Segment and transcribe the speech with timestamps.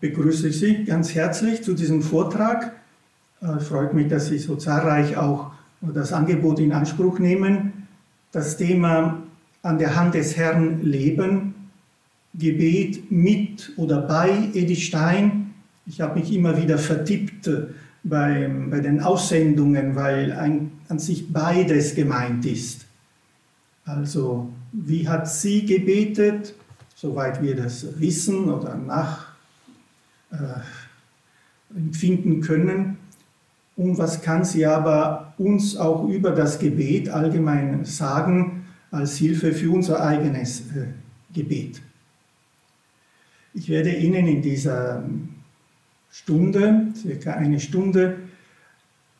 [0.00, 2.72] begrüße Sie ganz herzlich zu diesem Vortrag.
[3.40, 7.86] Es freut mich, dass Sie so zahlreich auch das Angebot in Anspruch nehmen.
[8.32, 9.22] Das Thema
[9.62, 11.54] an der Hand des Herrn leben,
[12.34, 15.54] Gebet mit oder bei Edith Stein.
[15.86, 17.50] Ich habe mich immer wieder vertippt
[18.04, 22.86] bei, bei den Aussendungen, weil ein, an sich beides gemeint ist.
[23.84, 26.54] Also, wie hat sie gebetet,
[26.94, 29.27] soweit wir das wissen oder nachempfinden
[30.30, 30.36] äh,
[32.40, 32.98] können?
[33.76, 39.70] Und was kann sie aber uns auch über das Gebet allgemein sagen als Hilfe für
[39.70, 40.86] unser eigenes äh,
[41.32, 41.80] Gebet?
[43.54, 45.04] Ich werde Ihnen in dieser
[46.10, 48.16] Stunde, circa eine Stunde,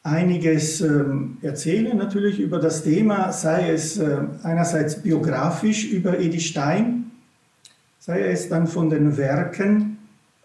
[0.03, 7.11] einiges ähm, erzählen, natürlich über das Thema, sei es äh, einerseits biografisch über Edith Stein,
[7.99, 9.98] sei es dann von den Werken,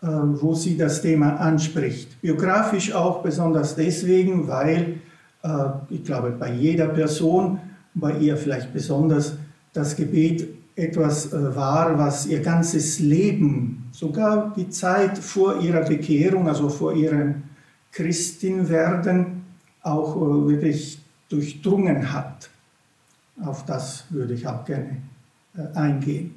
[0.05, 2.21] wo sie das Thema anspricht.
[2.21, 4.99] Biografisch auch besonders deswegen, weil
[5.43, 5.49] äh,
[5.89, 7.59] ich glaube, bei jeder Person,
[7.93, 9.37] bei ihr vielleicht besonders,
[9.71, 16.69] das Gebet etwas war, was ihr ganzes Leben, sogar die Zeit vor ihrer Bekehrung, also
[16.69, 17.43] vor ihrem
[17.91, 19.43] Christinwerden,
[19.83, 22.49] auch äh, wirklich durchdrungen hat.
[23.43, 24.97] Auf das würde ich auch gerne
[25.55, 26.35] äh, eingehen.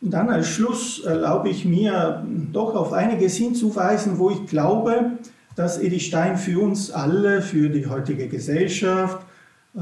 [0.00, 5.18] Und dann als Schluss erlaube ich mir doch auf einiges hinzuweisen, wo ich glaube,
[5.56, 9.26] dass Edith Stein für uns alle, für die heutige Gesellschaft
[9.74, 9.80] äh,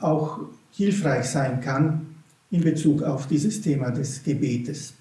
[0.00, 2.06] auch hilfreich sein kann
[2.50, 4.94] in Bezug auf dieses Thema des Gebetes.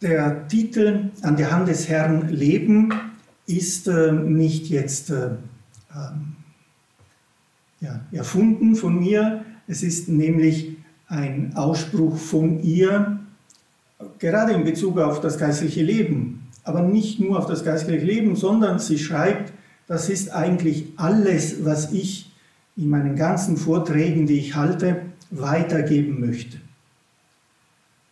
[0.00, 2.92] Der Titel An der Hand des Herrn leben
[3.46, 5.30] ist äh, nicht jetzt äh,
[5.94, 6.36] ähm,
[7.80, 9.44] ja, erfunden von mir.
[9.68, 10.71] Es ist nämlich
[11.12, 13.18] ein Ausspruch von ihr,
[14.18, 16.48] gerade in Bezug auf das geistliche Leben.
[16.64, 19.52] Aber nicht nur auf das geistliche Leben, sondern sie schreibt,
[19.86, 22.32] das ist eigentlich alles, was ich
[22.78, 26.56] in meinen ganzen Vorträgen, die ich halte, weitergeben möchte.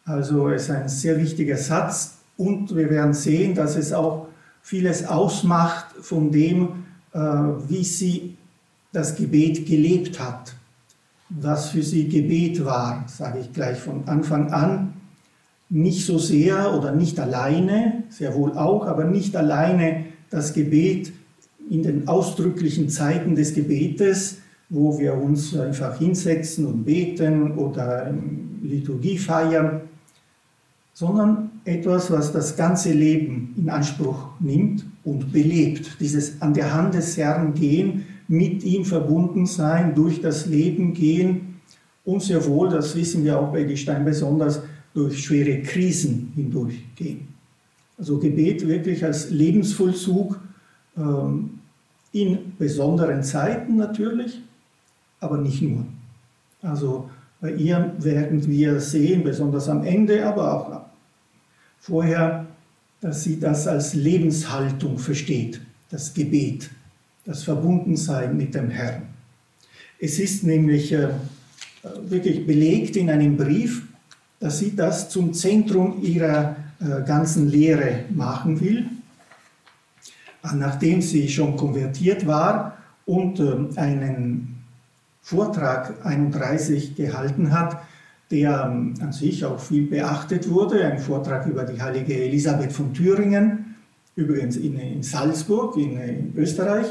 [0.04, 4.28] Also es ist ein sehr wichtiger Satz und wir werden sehen, dass es auch
[4.60, 6.84] vieles ausmacht von dem,
[7.14, 8.36] äh, wie sie
[8.92, 10.54] das Gebet gelebt hat,
[11.30, 14.94] was für sie Gebet war, sage ich gleich von Anfang an.
[15.68, 21.12] Nicht so sehr oder nicht alleine, sehr wohl auch, aber nicht alleine das Gebet
[21.70, 24.38] in den ausdrücklichen Zeiten des Gebetes,
[24.68, 28.12] wo wir uns einfach hinsetzen und beten oder
[28.62, 29.82] Liturgie feiern,
[30.92, 35.96] sondern etwas, was das ganze Leben in Anspruch nimmt und belebt.
[36.00, 41.60] Dieses an der Hand des Herrn gehen, mit ihm verbunden sein, durch das Leben gehen
[42.04, 44.62] und sehr wohl, das wissen wir auch bei Edelstein besonders,
[44.94, 47.26] durch schwere Krisen hindurchgehen.
[47.98, 50.38] Also Gebet wirklich als Lebensvollzug
[50.96, 51.58] ähm,
[52.12, 54.40] in besonderen Zeiten natürlich,
[55.18, 55.84] aber nicht nur.
[56.62, 60.80] Also bei ihr werden wir sehen, besonders am Ende, aber auch
[61.80, 62.46] vorher,
[63.00, 66.70] dass sie das als Lebenshaltung versteht, das Gebet,
[67.24, 69.02] das Verbundensein mit dem Herrn.
[69.98, 71.08] Es ist nämlich äh,
[72.02, 73.82] wirklich belegt in einem Brief,
[74.38, 78.86] dass sie das zum Zentrum ihrer äh, ganzen Lehre machen will.
[80.54, 84.64] Nachdem sie schon konvertiert war und äh, einen
[85.20, 87.82] Vortrag 31 gehalten hat,
[88.30, 92.94] der ähm, an sich auch viel beachtet wurde, ein Vortrag über die heilige Elisabeth von
[92.94, 93.76] Thüringen,
[94.14, 96.86] übrigens in, Salzburg in Österreich,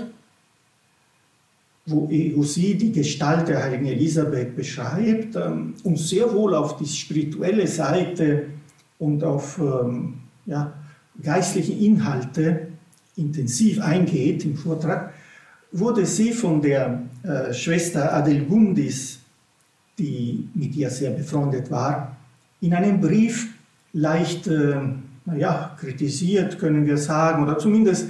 [1.90, 7.68] wo, sie die Gestalt der heiligen Elisabeth beschreibt ähm, und sehr wohl auf die spirituelle
[7.68, 8.46] Seite
[8.98, 10.74] und auf ähm, ja,
[11.22, 12.68] geistliche Inhalte
[13.16, 15.13] intensiv eingeht im Vortrag,
[15.72, 19.19] wurde sie von der äh, Schwester Adelgundis
[20.00, 22.16] die mit ihr sehr befreundet war,
[22.62, 23.54] in einem Brief
[23.94, 24.75] leicht, äh,
[25.25, 28.08] naja, kritisiert, können wir sagen, oder zumindest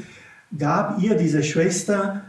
[0.58, 2.24] gab ihr diese Schwester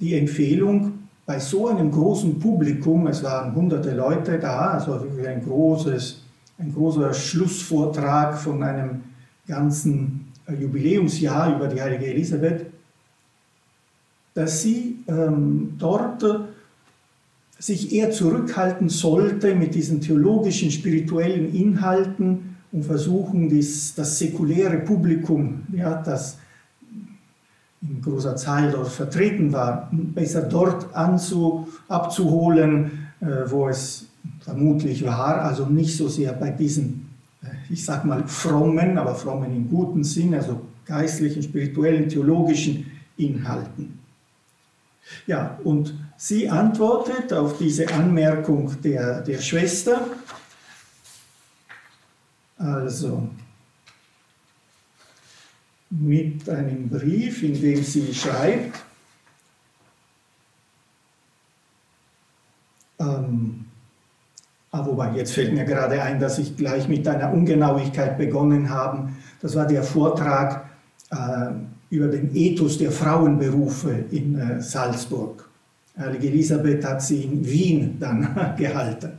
[0.00, 5.44] die Empfehlung, bei so einem großen Publikum, es waren hunderte Leute da, also wirklich ein
[5.44, 6.22] großes,
[6.58, 9.02] ein großer Schlussvortrag von einem
[9.46, 12.66] ganzen äh, Jubiläumsjahr über die heilige Elisabeth,
[14.34, 16.24] dass sie ähm, dort
[17.58, 25.62] sich eher zurückhalten sollte mit diesen theologischen, spirituellen Inhalten und versuchen, dies, das säkuläre Publikum,
[25.72, 26.38] ja, das
[27.88, 34.06] in großer Zahl dort vertreten war, besser dort anzu, abzuholen, äh, wo es
[34.40, 37.06] vermutlich war, also nicht so sehr bei diesen
[37.68, 43.98] ich sag mal, frommen, aber frommen im guten Sinn, also geistlichen, spirituellen, theologischen Inhalten.
[45.26, 50.06] Ja, und sie antwortet auf diese Anmerkung der, der Schwester,
[52.58, 53.28] also
[56.00, 58.84] mit einem Brief, in dem sie schreibt,
[62.98, 63.64] ähm,
[64.70, 69.10] ah, wobei, jetzt fällt mir gerade ein, dass ich gleich mit einer Ungenauigkeit begonnen habe.
[69.40, 70.68] Das war der Vortrag
[71.10, 71.50] äh,
[71.90, 75.48] über den Ethos der Frauenberufe in äh, Salzburg.
[75.98, 79.12] Heilige Elisabeth hat sie in Wien dann gehalten.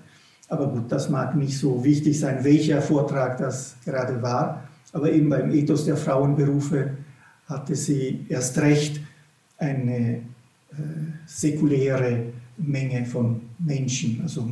[0.50, 4.67] Aber gut, das mag nicht so wichtig sein, welcher Vortrag das gerade war.
[4.94, 6.98] Aber eben beim Ethos der Frauenberufe
[7.48, 9.02] hatte sie erst recht
[9.58, 10.22] eine äh,
[11.26, 12.24] säkuläre
[12.58, 14.22] Menge von Menschen.
[14.24, 14.50] Also,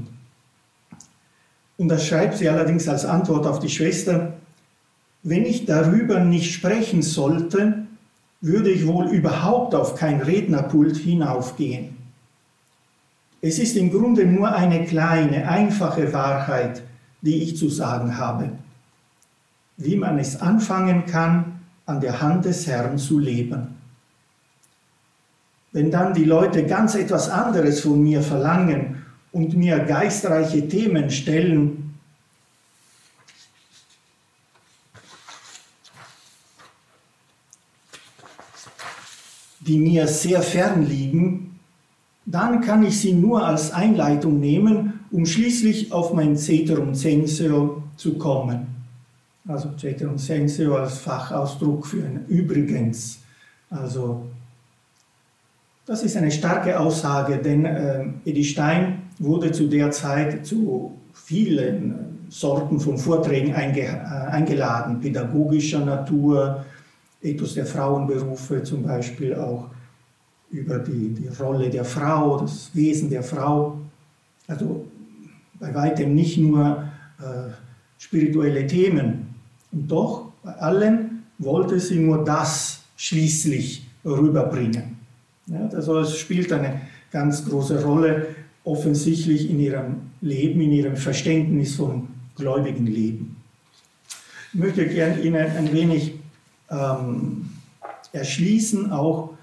[1.77, 4.33] und das schreibt sie allerdings als Antwort auf die Schwester,
[5.23, 7.85] wenn ich darüber nicht sprechen sollte,
[8.41, 11.97] würde ich wohl überhaupt auf kein Rednerpult hinaufgehen.
[13.41, 16.83] Es ist im Grunde nur eine kleine, einfache Wahrheit,
[17.21, 18.51] die ich zu sagen habe.
[19.77, 23.75] Wie man es anfangen kann, an der Hand des Herrn zu leben.
[25.71, 31.99] Wenn dann die Leute ganz etwas anderes von mir verlangen und mir geistreiche Themen stellen,
[39.59, 41.59] die mir sehr fern liegen,
[42.25, 48.17] dann kann ich sie nur als Einleitung nehmen, um schließlich auf mein Ceterum Censeo zu
[48.17, 48.74] kommen.
[49.47, 53.19] Also Ceterum Censeo als Fachausdruck für ein Übrigens.
[53.69, 54.25] Also
[55.85, 61.91] das ist eine starke Aussage, denn äh, Edi Stein wurde zu der Zeit zu vielen
[61.91, 61.95] äh,
[62.29, 66.65] Sorten von Vorträgen einge äh, eingeladen, pädagogischer Natur,
[67.21, 69.69] Ethos der Frauenberufe zum Beispiel auch
[70.49, 73.77] über die, die Rolle der Frau, das Wesen der Frau.
[74.47, 74.85] Also
[75.59, 76.83] bei weitem nicht nur
[77.19, 77.51] äh,
[77.97, 79.24] spirituelle Themen.
[79.75, 84.97] Und doch, bei allen wollte sie nur das schließlich rüberbringen.
[85.47, 86.81] Ja, also es spielt eine
[87.11, 88.27] ganz große Rolle
[88.63, 93.35] offensichtlich in ihrem Leben, in ihrem Verständnis vom gläubigen Leben.
[94.53, 96.13] Ich möchte gerne Ihnen ein wenig
[96.69, 97.49] ähm,
[98.13, 99.33] erschließen, auch,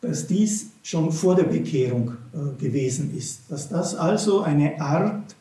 [0.00, 3.42] dass dies schon vor der Bekehrung äh, gewesen ist.
[3.50, 5.36] Dass das also eine Art,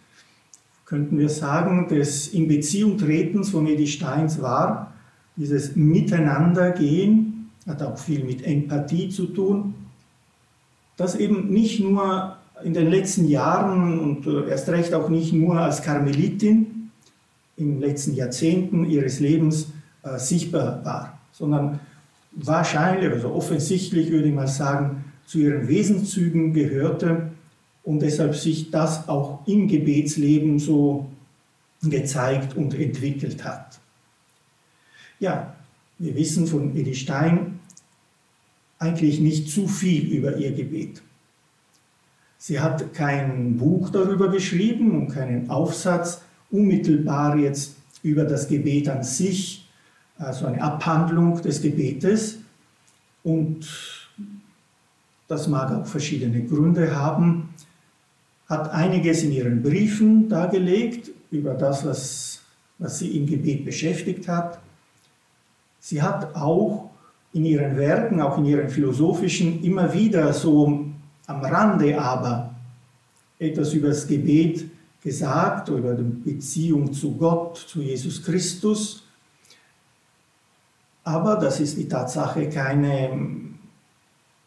[0.89, 4.91] könnten wir sagen, des In Beziehung tretens von Edi Steins war,
[5.35, 9.75] dieses Miteinandergehen, hat auch viel mit Empathie zu tun,
[10.97, 15.59] das eben nicht nur in den letzten Jahren und äh, erst recht auch nicht nur
[15.59, 16.89] als Karmelitin
[17.55, 19.71] in den letzten Jahrzehnten ihres Lebens
[20.01, 21.79] äh, sichtbar war, sondern
[22.31, 27.29] wahrscheinlich, also offensichtlich würde ich mal sagen, zu ihren Wesenszügen gehörte
[27.89, 31.07] und deshalb sich das auch im Gebetsleben so
[31.81, 33.79] gezeigt und entwickelt hat.
[35.19, 35.55] Ja,
[35.97, 37.59] wir wissen von Edi Stein
[38.77, 41.01] eigentlich nicht zu viel über ihr Gebet.
[42.37, 49.03] Sie hat kein Buch darüber geschrieben und keinen Aufsatz unmittelbar jetzt über das Gebet an
[49.03, 49.67] sich
[50.19, 52.37] also eine Abhandlung des Gebetes.
[53.23, 53.67] Und
[55.27, 57.49] das mag auch verschiedene Gründe haben,
[58.49, 62.41] hat einiges in ihren Briefen dargelegt über das, was,
[62.77, 64.59] was sie im Gebet beschäftigt hat.
[65.79, 66.89] Sie hat auch
[67.31, 70.85] in ihren Werken, auch in ihren philosophischen, immer wieder so
[71.27, 72.55] am Rande aber
[73.37, 74.65] etwas über das Gebet
[75.01, 79.03] gesagt, über die Beziehung zu Gott, zu Jesus Christus
[81.09, 83.09] aber das ist die Tatsache keine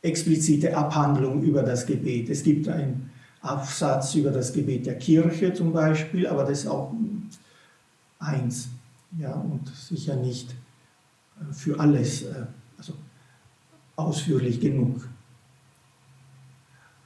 [0.01, 2.29] explizite Abhandlung über das Gebet.
[2.29, 3.11] Es gibt einen
[3.43, 6.93] Absatz über das Gebet der Kirche zum Beispiel, aber das ist auch
[8.19, 8.69] eins
[9.19, 10.53] ja, und sicher nicht
[11.41, 12.47] äh, für alles äh,
[12.79, 12.95] also
[13.97, 15.09] ausführlich genug.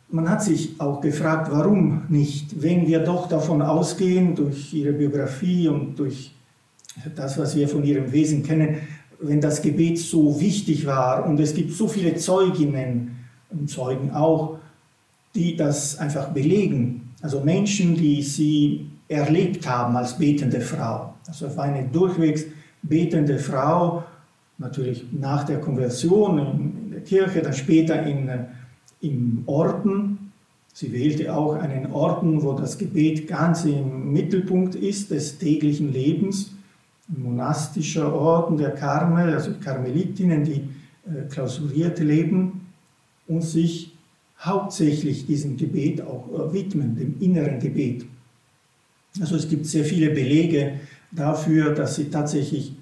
[0.08, 5.68] Man hat sich auch gefragt, warum nicht, wenn wir doch davon ausgehen, durch ihre Biografie
[5.68, 6.32] und durch
[7.16, 8.76] das, was wir von ihrem Wesen kennen,
[9.18, 13.16] wenn das Gebet so wichtig war und es gibt so viele Zeuginnen
[13.50, 14.58] und Zeugen auch,
[15.36, 17.14] die das einfach belegen.
[17.22, 21.14] Also Menschen, die sie erlebt haben als betende Frau.
[21.26, 22.44] Also auf eine durchwegs
[22.82, 24.04] betende Frau,
[24.58, 28.30] natürlich nach der Konversion in der Kirche, dann später in,
[29.00, 30.26] in Orden,
[30.78, 36.50] Sie wählte auch einen Orden, wo das Gebet ganz im Mittelpunkt ist des täglichen Lebens.
[37.08, 40.68] Ein monastischer Orden der Karmel, also Karmelitinnen, die
[41.06, 42.66] äh, klausuriert leben
[43.26, 43.95] und sich
[44.46, 48.06] hauptsächlich diesem Gebet auch äh, widmen, dem inneren Gebet.
[49.20, 52.72] Also es gibt sehr viele Belege dafür, dass sie tatsächlich,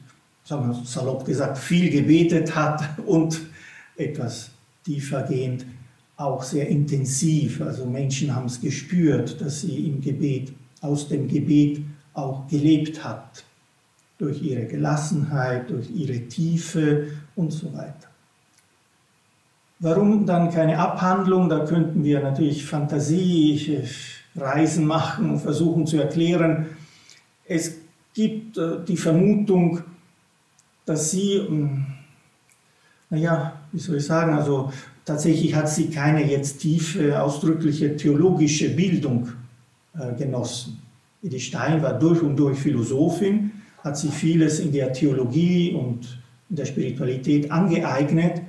[0.45, 3.41] sagen wir salopp gesagt, viel gebetet hat und
[3.97, 4.51] etwas
[4.85, 5.65] tiefergehend
[6.17, 7.61] auch sehr intensiv.
[7.61, 13.45] Also Menschen haben es gespürt, dass sie im Gebet, aus dem Gebet auch gelebt hat.
[14.19, 18.14] Durch ihre Gelassenheit, durch ihre Tiefe und so weiter.
[19.85, 21.51] Warum dann keine Abhandlung?
[21.51, 26.69] Da könnten wir natürlich Fantasiereisen machen und versuchen zu erklären.
[27.45, 27.77] Es
[28.15, 29.81] gibt äh, die Vermutung,
[30.87, 31.85] dass sie, hm,
[33.11, 34.73] naja, wie soll ich sagen, also
[35.05, 39.29] tatsächlich hat sie keine jetzt tiefe, ausdrückliche theologische Bildung
[39.99, 40.81] äh, genossen.
[41.23, 43.51] Edith Stein war durch und durch Philosophin,
[43.83, 48.41] hat sich vieles in der Theologie und in der Spiritualität angeeignet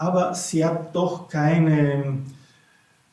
[0.00, 2.24] aber sie hat doch kein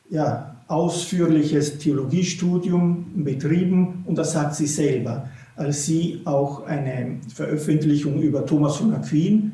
[0.08, 8.46] ja, ausführliches Theologiestudium betrieben und das sagt sie selber, als sie auch eine Veröffentlichung über
[8.46, 9.52] Thomas von Aquin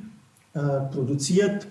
[0.52, 0.60] äh,
[0.92, 1.66] produziert,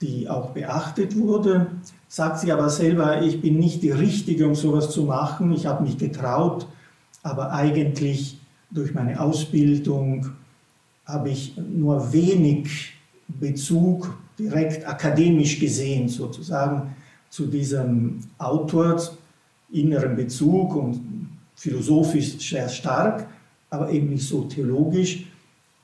[0.00, 1.66] die auch beachtet wurde,
[2.06, 5.82] sagt sie aber selber, ich bin nicht die Richtige, um sowas zu machen, ich habe
[5.82, 6.68] mich getraut,
[7.24, 8.38] aber eigentlich
[8.70, 10.30] durch meine Ausbildung
[11.04, 12.94] habe ich nur wenig
[13.28, 16.94] Bezug direkt akademisch gesehen sozusagen
[17.30, 19.00] zu diesem Autor,
[19.72, 23.26] inneren Bezug und philosophisch sehr stark,
[23.70, 25.26] aber eben nicht so theologisch.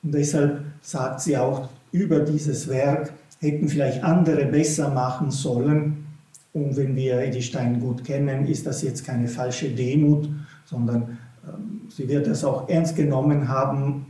[0.02, 6.06] Und deshalb sagt sie auch, über dieses Werk hätten vielleicht andere besser machen sollen.
[6.52, 10.28] Und wenn wir Edith Stein gut kennen, ist das jetzt keine falsche Demut,
[10.64, 14.06] sondern ähm, sie wird das auch ernst genommen haben.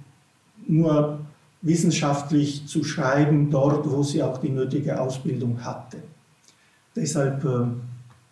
[0.66, 1.20] Nur
[1.62, 5.98] wissenschaftlich zu schreiben, dort, wo sie auch die nötige Ausbildung hatte.
[6.96, 7.66] Deshalb äh,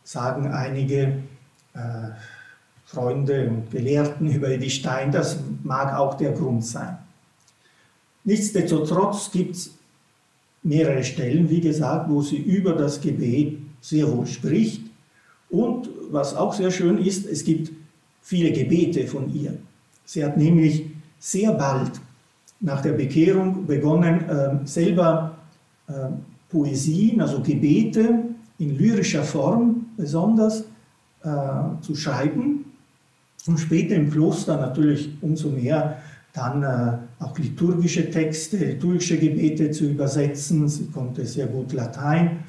[0.03, 1.23] sagen einige
[1.75, 2.11] äh,
[2.85, 6.97] Freunde und Gelehrten über Edith Stein, das mag auch der Grund sein.
[8.25, 9.71] Nichtsdestotrotz gibt es
[10.63, 14.83] mehrere Stellen, wie gesagt, wo sie über das Gebet sehr wohl spricht.
[15.51, 17.71] Und was auch sehr schön ist, es gibt
[18.23, 19.57] viele Gebete von ihr.
[20.05, 20.87] Sie hat nämlich
[21.19, 21.93] sehr bald
[22.61, 25.39] nach der Bekehrung begonnen, ähm, selber
[25.89, 28.25] ähm, Poesien, also Gebete
[28.59, 30.65] in lyrischer Form besonders
[31.23, 32.65] äh, zu schreiben
[33.47, 35.99] und später im Kloster natürlich umso mehr
[36.33, 40.69] dann äh, auch liturgische Texte, liturgische Gebete zu übersetzen.
[40.69, 42.45] Sie konnte sehr gut Latein.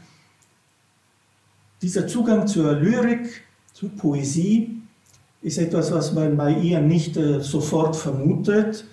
[1.81, 4.81] Dieser Zugang zur Lyrik, zur Poesie,
[5.41, 8.85] ist etwas, was man bei ihr nicht äh, sofort vermutet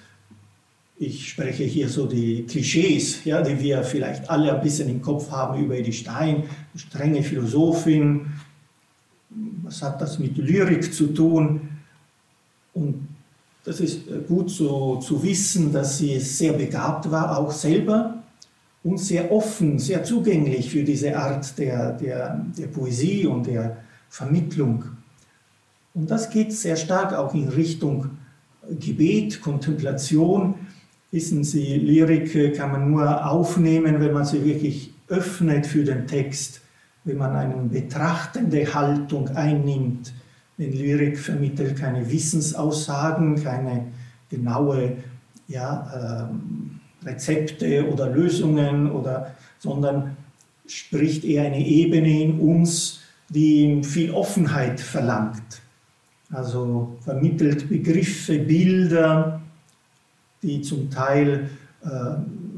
[0.99, 5.31] ich spreche hier so die Klischees, ja, die wir vielleicht alle ein bisschen im Kopf
[5.31, 8.27] haben über Edith Stein, strenge Philosophin.
[9.63, 11.69] Was hat das mit Lyrik zu tun?
[12.73, 13.09] Und
[13.65, 18.23] das ist gut so, zu wissen, dass sie sehr begabt war, auch selber,
[18.83, 24.85] und sehr offen, sehr zugänglich für diese Art der, der, der Poesie und der Vermittlung.
[25.93, 28.11] Und das geht sehr stark auch in Richtung
[28.71, 30.55] Gebet, Kontemplation
[31.17, 36.61] Wissen Sie, Lyrik kann man nur aufnehmen, wenn man sie wirklich öffnet für den Text,
[37.05, 40.13] wenn man eine betrachtende Haltung einnimmt.
[40.59, 43.87] Denn Lyrik vermittelt keine Wissensaussagen, keine
[44.29, 44.99] genaue
[45.49, 46.29] ja,
[47.03, 50.19] äh, Rezepte oder Lösungen, oder, sondern
[50.67, 55.63] spricht eher eine Ebene in uns, die viel Offenheit verlangt.
[56.31, 59.41] Also vermittelt Begriffe, Bilder,
[60.43, 61.51] die zum Teil
[61.85, 61.89] äh,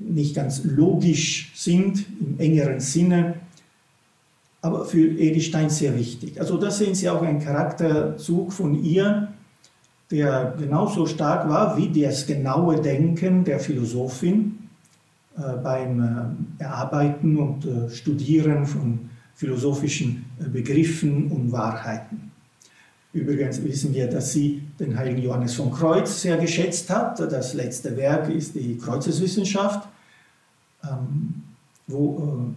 [0.09, 3.35] nicht ganz logisch sind im engeren Sinne,
[4.61, 6.41] aber für Edith Stein sehr wichtig.
[6.41, 9.29] Also da sehen Sie auch einen Charakterzug von ihr,
[10.11, 14.59] der genauso stark war wie das genaue Denken der Philosophin
[15.37, 16.01] äh, beim
[16.59, 22.33] äh, Erarbeiten und äh, Studieren von philosophischen Begriffen und Wahrheiten.
[23.13, 27.21] Übrigens wissen wir, dass sie den heiligen Johannes von Kreuz sehr geschätzt hat.
[27.21, 29.89] Das letzte Werk ist die Kreuzeswissenschaft,
[30.85, 31.43] ähm,
[31.87, 32.55] wo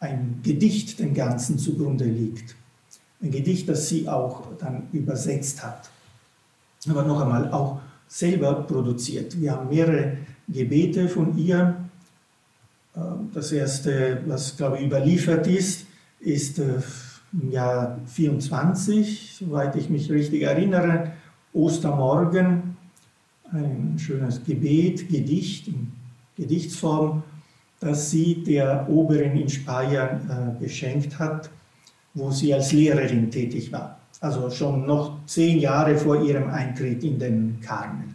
[0.00, 2.54] äh, ein Gedicht dem Ganzen zugrunde liegt.
[3.20, 5.90] Ein Gedicht, das sie auch dann übersetzt hat.
[6.88, 9.40] Aber noch einmal auch selber produziert.
[9.40, 11.76] Wir haben mehrere Gebete von ihr.
[12.96, 15.86] Ähm, das erste, was glaube ich überliefert ist,
[16.20, 16.80] ist äh,
[17.40, 21.12] im Jahr 24, soweit ich mich richtig erinnere,
[21.52, 22.76] Ostermorgen,
[23.52, 25.92] ein schönes Gebet, Gedicht in
[26.36, 27.22] Gedichtsform,
[27.80, 31.50] das sie der Oberin in Speyer äh, geschenkt hat,
[32.14, 33.98] wo sie als Lehrerin tätig war.
[34.20, 38.08] Also schon noch zehn Jahre vor ihrem Eintritt in den Karmel.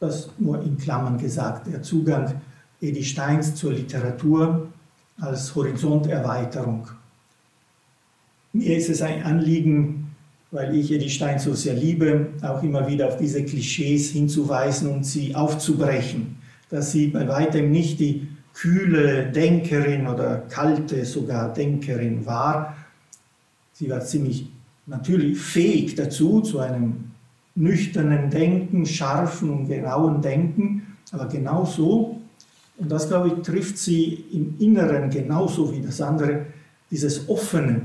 [0.00, 2.40] Das nur in Klammern gesagt, der Zugang
[2.80, 4.71] Edi Steins zur Literatur
[5.20, 6.88] als Horizonterweiterung.
[8.52, 10.14] Mir ist es ein Anliegen,
[10.50, 15.04] weil ich Edi Stein so sehr liebe, auch immer wieder auf diese Klischees hinzuweisen und
[15.04, 16.36] sie aufzubrechen,
[16.68, 22.76] dass sie bei weitem nicht die kühle Denkerin oder kalte sogar Denkerin war.
[23.72, 24.48] Sie war ziemlich
[24.86, 27.12] natürlich fähig dazu, zu einem
[27.54, 32.20] nüchternen Denken, scharfen und genauen Denken, aber genauso,
[32.82, 36.46] und das glaube ich trifft sie im Inneren genauso wie das andere,
[36.90, 37.82] dieses Offene,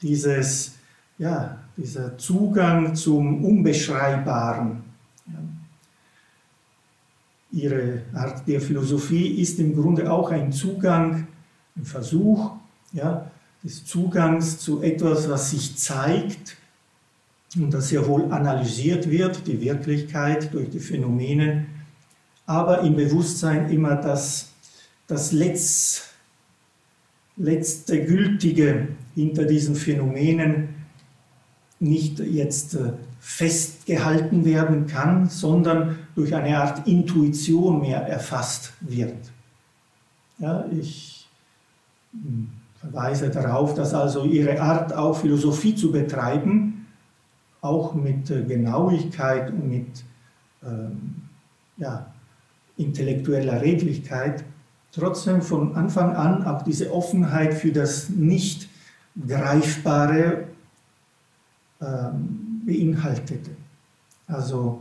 [0.00, 0.76] dieses,
[1.18, 4.82] ja, dieser Zugang zum Unbeschreibbaren.
[5.26, 5.34] Ja.
[7.52, 11.26] Ihre Art der Philosophie ist im Grunde auch ein Zugang,
[11.76, 12.52] ein Versuch
[12.94, 13.30] ja,
[13.62, 16.56] des Zugangs zu etwas, was sich zeigt,
[17.56, 21.66] und das sehr wohl analysiert wird, die Wirklichkeit durch die Phänomene,
[22.48, 24.52] aber im Bewusstsein immer das,
[25.06, 26.08] das Letz,
[27.36, 30.70] letzte Gültige hinter diesen Phänomenen
[31.78, 39.30] nicht jetzt äh, festgehalten werden kann, sondern durch eine Art Intuition mehr erfasst wird.
[40.38, 41.28] Ja, ich
[42.12, 42.48] hm,
[42.80, 46.86] verweise darauf, dass also ihre Art auch Philosophie zu betreiben
[47.60, 50.04] auch mit äh, Genauigkeit und mit
[50.64, 51.16] ähm,
[51.76, 52.06] ja,
[52.78, 54.44] intellektueller Redlichkeit,
[54.92, 58.68] trotzdem von Anfang an auch diese Offenheit für das nicht
[59.26, 60.44] Greifbare
[61.82, 63.50] ähm, beinhaltete.
[64.26, 64.80] Also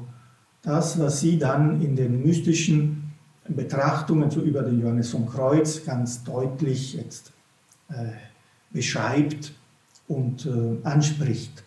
[0.61, 3.11] das, was sie dann in den mystischen
[3.47, 7.33] Betrachtungen so über den Johannes vom Kreuz ganz deutlich jetzt
[7.89, 8.11] äh,
[8.71, 9.53] beschreibt
[10.07, 11.63] und äh, anspricht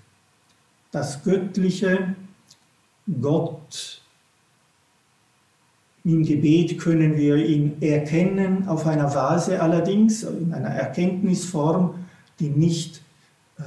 [0.91, 2.15] das Göttliche,
[3.21, 4.03] Gott.
[6.05, 11.95] Im Gebet können wir ihn erkennen, auf einer Vase allerdings, in einer Erkenntnisform,
[12.39, 13.03] die nicht
[13.59, 13.63] äh,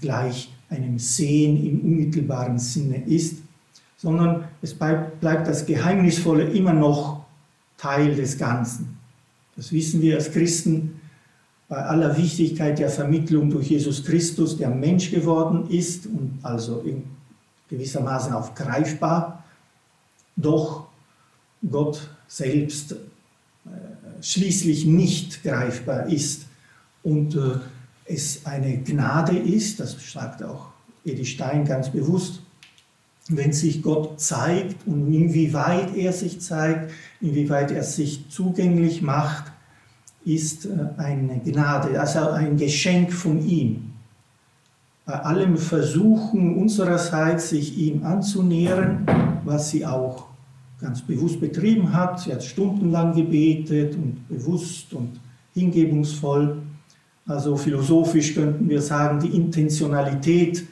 [0.00, 3.38] gleich einem Sehen im unmittelbaren Sinne ist,
[3.96, 7.24] sondern es bleibt, bleibt das Geheimnisvolle immer noch
[7.76, 8.96] Teil des Ganzen.
[9.56, 11.00] Das wissen wir als Christen
[11.68, 17.04] bei aller Wichtigkeit der Vermittlung durch Jesus Christus, der Mensch geworden ist und also in
[17.68, 19.42] gewissermaßen auch greifbar,
[20.36, 20.86] doch
[21.70, 23.68] Gott selbst äh,
[24.20, 26.46] schließlich nicht greifbar ist
[27.02, 27.58] und äh,
[28.06, 30.66] es eine Gnade ist, das sagt auch
[31.04, 32.40] Edi Stein ganz bewusst,
[33.28, 39.52] wenn sich Gott zeigt und inwieweit er sich zeigt, inwieweit er sich zugänglich macht,
[40.24, 43.92] ist äh, eine Gnade, also ein Geschenk von ihm.
[45.06, 49.06] Bei allem Versuchen unsererseits, sich ihm anzunähern,
[49.44, 50.33] was sie auch
[50.84, 55.18] ganz bewusst betrieben hat, sie hat stundenlang gebetet und bewusst und
[55.54, 56.58] hingebungsvoll,
[57.26, 60.62] also philosophisch könnten wir sagen, die Intentionalität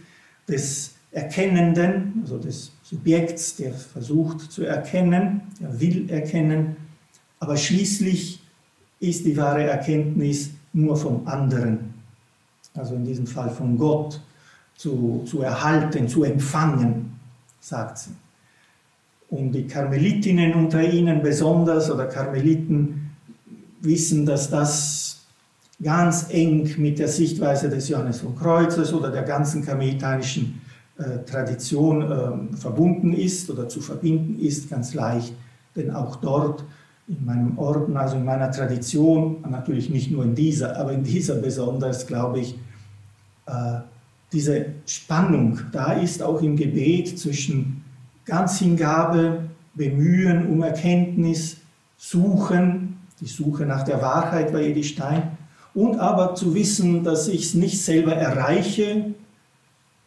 [0.46, 6.76] des Erkennenden, also des Subjekts, der versucht zu erkennen, der will erkennen,
[7.40, 8.42] aber schließlich
[9.00, 11.94] ist die wahre Erkenntnis nur vom anderen,
[12.74, 14.20] also in diesem Fall von Gott,
[14.76, 17.18] zu, zu erhalten, zu empfangen,
[17.60, 18.10] sagt sie.
[19.32, 23.12] Und die Karmelitinnen unter ihnen besonders oder Karmeliten
[23.80, 25.24] wissen, dass das
[25.82, 30.60] ganz eng mit der Sichtweise des Johannes von Kreuzes oder der ganzen karmelitanischen
[30.98, 35.32] äh, Tradition äh, verbunden ist oder zu verbinden ist, ganz leicht,
[35.76, 36.62] denn auch dort
[37.08, 41.36] in meinem Orden, also in meiner Tradition, natürlich nicht nur in dieser, aber in dieser
[41.36, 42.54] besonders, glaube ich,
[43.46, 43.80] äh,
[44.30, 47.81] diese Spannung da ist auch im Gebet zwischen
[48.24, 51.58] Ganzhingabe, Bemühen um Erkenntnis,
[51.96, 55.38] Suchen, die Suche nach der Wahrheit bei Edi Stein,
[55.74, 59.14] und aber zu wissen, dass ich es nicht selber erreiche,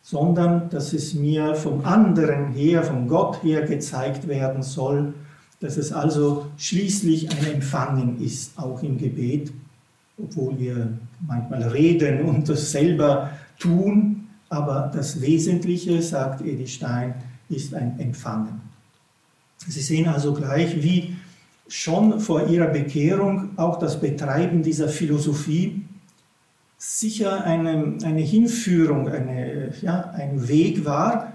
[0.03, 5.13] sondern dass es mir vom anderen her, von Gott her gezeigt werden soll
[5.59, 9.51] dass es also schließlich ein Empfangen ist, auch im Gebet,
[10.21, 10.93] obwohl wir
[11.25, 17.15] manchmal reden und das selber tun, aber das Wesentliche, sagt Edi Stein,
[17.49, 18.61] ist ein Empfangen.
[19.67, 21.15] Sie sehen also gleich, wie
[21.67, 25.81] schon vor ihrer Bekehrung auch das Betreiben dieser Philosophie
[26.77, 31.33] sicher eine, eine Hinführung, eine, ja, ein Weg war,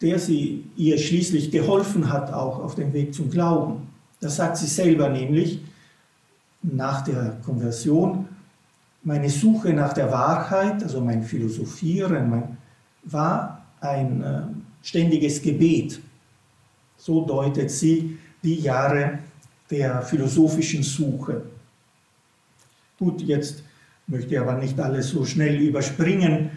[0.00, 3.88] der sie ihr schließlich geholfen hat, auch auf dem Weg zum Glauben.
[4.20, 5.60] Das sagt sie selber nämlich
[6.62, 8.28] nach der Konversion.
[9.02, 12.56] Meine Suche nach der Wahrheit, also mein Philosophieren, mein,
[13.04, 14.42] war ein äh,
[14.82, 16.00] ständiges Gebet.
[16.96, 19.18] So deutet sie die Jahre
[19.70, 21.42] der philosophischen Suche.
[22.98, 23.62] Gut, jetzt
[24.06, 26.50] möchte ich aber nicht alles so schnell überspringen.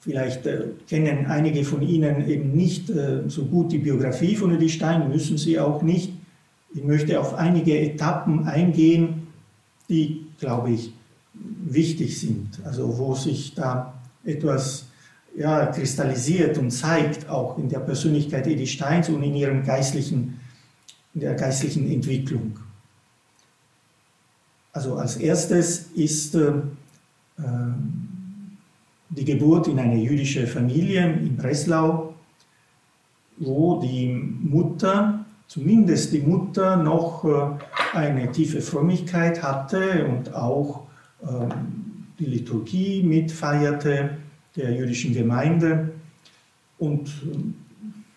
[0.00, 4.72] Vielleicht äh, kennen einige von Ihnen eben nicht äh, so gut die Biografie von Edith
[4.72, 6.12] Stein, müssen Sie auch nicht.
[6.74, 9.26] Ich möchte auf einige Etappen eingehen,
[9.88, 10.92] die, glaube ich,
[11.34, 14.85] wichtig sind, also wo sich da etwas
[15.36, 20.40] ja, kristallisiert und zeigt, auch in der Persönlichkeit Edith Steins und in, ihrem geistlichen,
[21.14, 22.58] in der geistlichen Entwicklung.
[24.72, 26.52] Also als erstes ist äh,
[29.10, 32.14] die Geburt in eine jüdische Familie in Breslau,
[33.36, 40.86] wo die Mutter, zumindest die Mutter, noch äh, eine tiefe Frömmigkeit hatte und auch
[41.22, 44.16] ähm, die Liturgie mitfeierte
[44.56, 45.90] der jüdischen Gemeinde.
[46.78, 47.54] Und ähm,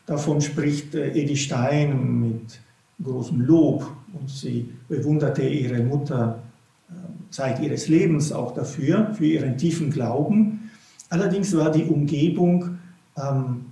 [0.06, 2.60] davon spricht äh, Edi Stein mit
[3.04, 6.42] großem Lob und sie bewunderte ihre Mutter
[6.90, 6.94] äh,
[7.30, 10.70] Zeit ihres Lebens auch dafür, für ihren tiefen Glauben.
[11.10, 12.78] Allerdings war die Umgebung
[13.18, 13.66] ähm,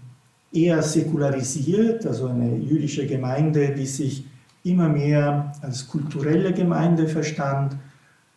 [0.51, 4.25] eher säkularisiert, also eine jüdische Gemeinde, die sich
[4.63, 7.75] immer mehr als kulturelle Gemeinde verstand.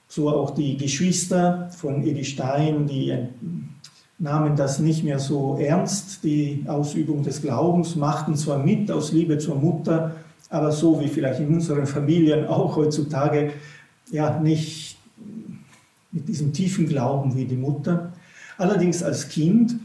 [0.09, 3.16] So auch die Geschwister von Edi Stein, die
[4.20, 9.38] nahmen das nicht mehr so ernst, die Ausübung des Glaubens, machten zwar mit aus Liebe
[9.38, 10.14] zur Mutter,
[10.50, 13.54] aber so wie vielleicht in unseren Familien auch heutzutage,
[14.11, 14.98] ja, nicht
[16.12, 18.12] mit diesem tiefen Glauben wie die Mutter.
[18.59, 19.76] Allerdings als Kind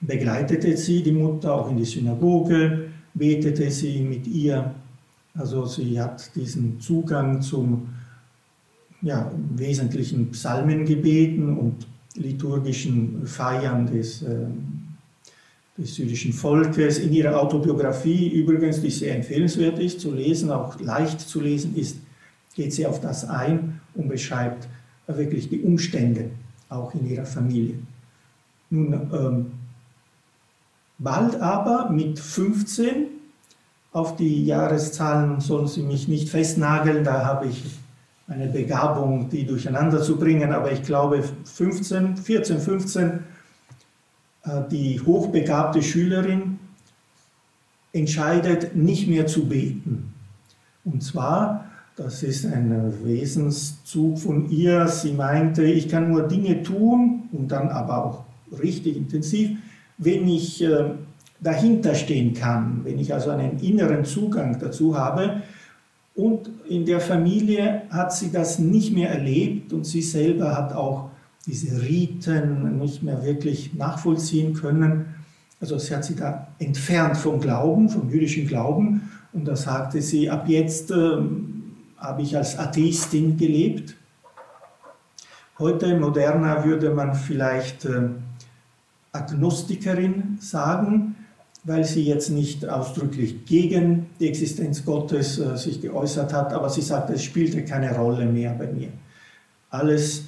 [0.00, 4.74] begleitete sie die Mutter auch in die Synagoge, betete sie mit ihr.
[5.34, 7.88] Also sie hat diesen Zugang zum
[9.00, 14.46] ja, wesentlichen Psalmengebeten und liturgischen Feiern des, äh,
[15.78, 16.98] des jüdischen Volkes.
[16.98, 21.98] In ihrer Autobiografie übrigens, die sehr empfehlenswert ist zu lesen, auch leicht zu lesen ist,
[22.54, 24.68] geht sie auf das ein und beschreibt
[25.06, 26.30] wirklich die Umstände
[26.68, 27.74] auch in ihrer Familie.
[28.70, 29.46] Nun, ähm,
[30.98, 33.06] bald aber mit 15,
[33.92, 37.62] auf die Jahreszahlen sollen Sie mich nicht festnageln, da habe ich
[38.28, 43.20] eine Begabung, die durcheinander zu bringen, aber ich glaube 15, 14, 15,
[44.70, 46.58] die hochbegabte Schülerin
[47.92, 50.14] entscheidet, nicht mehr zu beten.
[50.84, 57.28] Und zwar, das ist ein Wesenszug von ihr, sie meinte, ich kann nur Dinge tun
[57.32, 58.24] und dann aber auch
[58.60, 59.58] richtig intensiv,
[59.98, 60.92] wenn ich äh,
[61.40, 65.42] dahinter stehen kann, wenn ich also einen inneren Zugang dazu habe,
[66.14, 71.10] und in der Familie hat sie das nicht mehr erlebt und sie selber hat auch
[71.46, 75.14] diese Riten nicht mehr wirklich nachvollziehen können.
[75.60, 79.10] Also sie hat sie da entfernt vom Glauben, vom jüdischen Glauben.
[79.32, 81.16] Und da sagte sie, ab jetzt äh,
[81.96, 83.96] habe ich als Atheistin gelebt.
[85.58, 88.08] Heute moderner würde man vielleicht äh,
[89.12, 91.16] Agnostikerin sagen
[91.64, 96.82] weil sie jetzt nicht ausdrücklich gegen die Existenz Gottes äh, sich geäußert hat, aber sie
[96.82, 98.88] sagt, es spielte keine Rolle mehr bei mir.
[99.70, 100.24] Alles,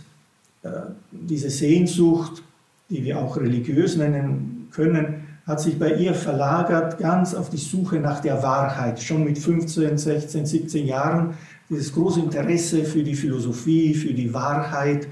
[0.62, 0.70] äh,
[1.10, 2.42] diese Sehnsucht,
[2.88, 7.96] die wir auch religiös nennen können, hat sich bei ihr verlagert ganz auf die Suche
[7.96, 9.02] nach der Wahrheit.
[9.02, 11.34] Schon mit 15, 16, 17 Jahren
[11.68, 15.08] dieses große Interesse für die Philosophie, für die Wahrheit,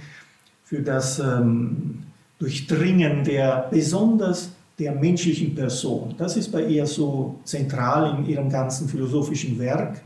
[0.64, 2.04] für das ähm,
[2.38, 6.14] Durchdringen der besonders der menschlichen Person.
[6.18, 10.02] Das ist bei ihr so zentral in ihrem ganzen philosophischen Werk.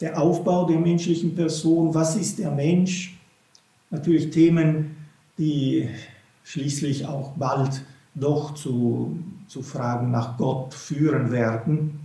[0.00, 3.18] Der Aufbau der menschlichen Person, was ist der Mensch?
[3.90, 4.96] Natürlich Themen,
[5.38, 5.88] die
[6.44, 7.82] schließlich auch bald
[8.14, 12.00] doch zu, zu Fragen nach Gott führen werden.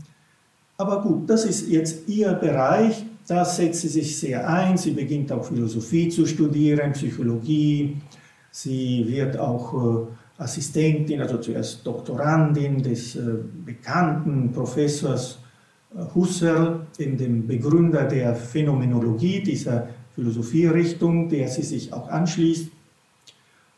[0.78, 4.78] Aber gut, das ist jetzt ihr Bereich, da setzt sie sich sehr ein.
[4.78, 7.98] Sie beginnt auch Philosophie zu studieren, Psychologie.
[8.50, 10.08] Sie wird auch äh,
[10.42, 13.22] Assistentin, also zuerst Doktorandin des äh,
[13.64, 15.40] bekannten Professors
[15.96, 22.72] äh, Husserl, dem Begründer der Phänomenologie, dieser Philosophierichtung, der sie sich auch anschließt.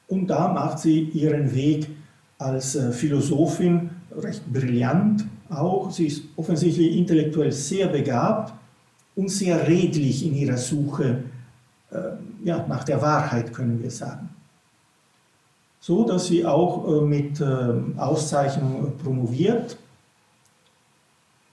[0.07, 1.89] Und da macht sie ihren Weg
[2.37, 5.91] als äh, Philosophin recht brillant auch.
[5.91, 8.53] Sie ist offensichtlich intellektuell sehr begabt
[9.15, 11.23] und sehr redlich in ihrer Suche
[12.43, 14.32] ja, nach der Wahrheit, können wir sagen.
[15.83, 19.75] So dass sie auch äh, mit äh, Auszeichnung promoviert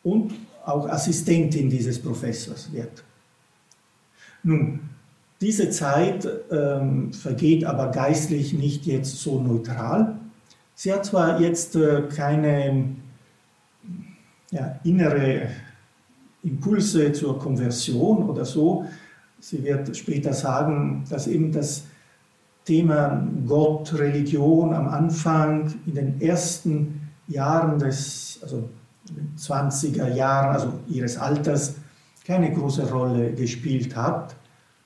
[0.05, 0.33] und
[0.65, 3.03] auch Assistentin dieses Professors wird.
[4.45, 4.79] Nun,
[5.41, 10.21] diese Zeit ähm, vergeht aber geistlich nicht jetzt so neutral.
[10.77, 12.85] Sie hat zwar jetzt äh, keine
[14.53, 15.49] ja, innere
[16.45, 18.85] Impulse zur Konversion oder so.
[19.41, 21.83] Sie wird später sagen, dass eben das
[22.71, 28.69] Thema Gott, Religion am Anfang in den ersten Jahren des, also
[29.37, 31.75] 20er Jahren, also ihres Alters,
[32.25, 34.37] keine große Rolle gespielt hat,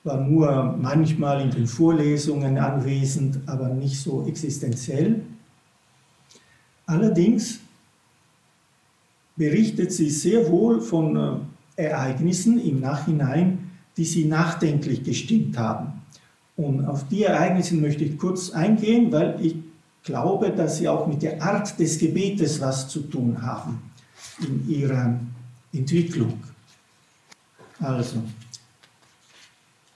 [0.03, 5.21] war nur manchmal in den Vorlesungen anwesend, aber nicht so existenziell.
[6.87, 7.59] Allerdings
[9.35, 11.45] berichtet sie sehr wohl von
[11.77, 16.01] äh, Ereignissen im Nachhinein, die sie nachdenklich gestimmt haben.
[16.57, 19.55] Und auf die Ereignisse möchte ich kurz eingehen, weil ich
[20.03, 23.81] glaube, dass sie auch mit der Art des Gebetes was zu tun haben
[24.39, 25.19] in ihrer
[25.73, 26.41] Entwicklung.
[27.79, 28.23] Also,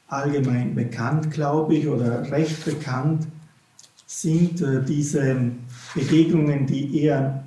[0.08, 3.28] allgemein bekannt, glaube ich, oder recht bekannt
[4.06, 5.52] sind äh, diese
[5.94, 7.44] Begegnungen, die er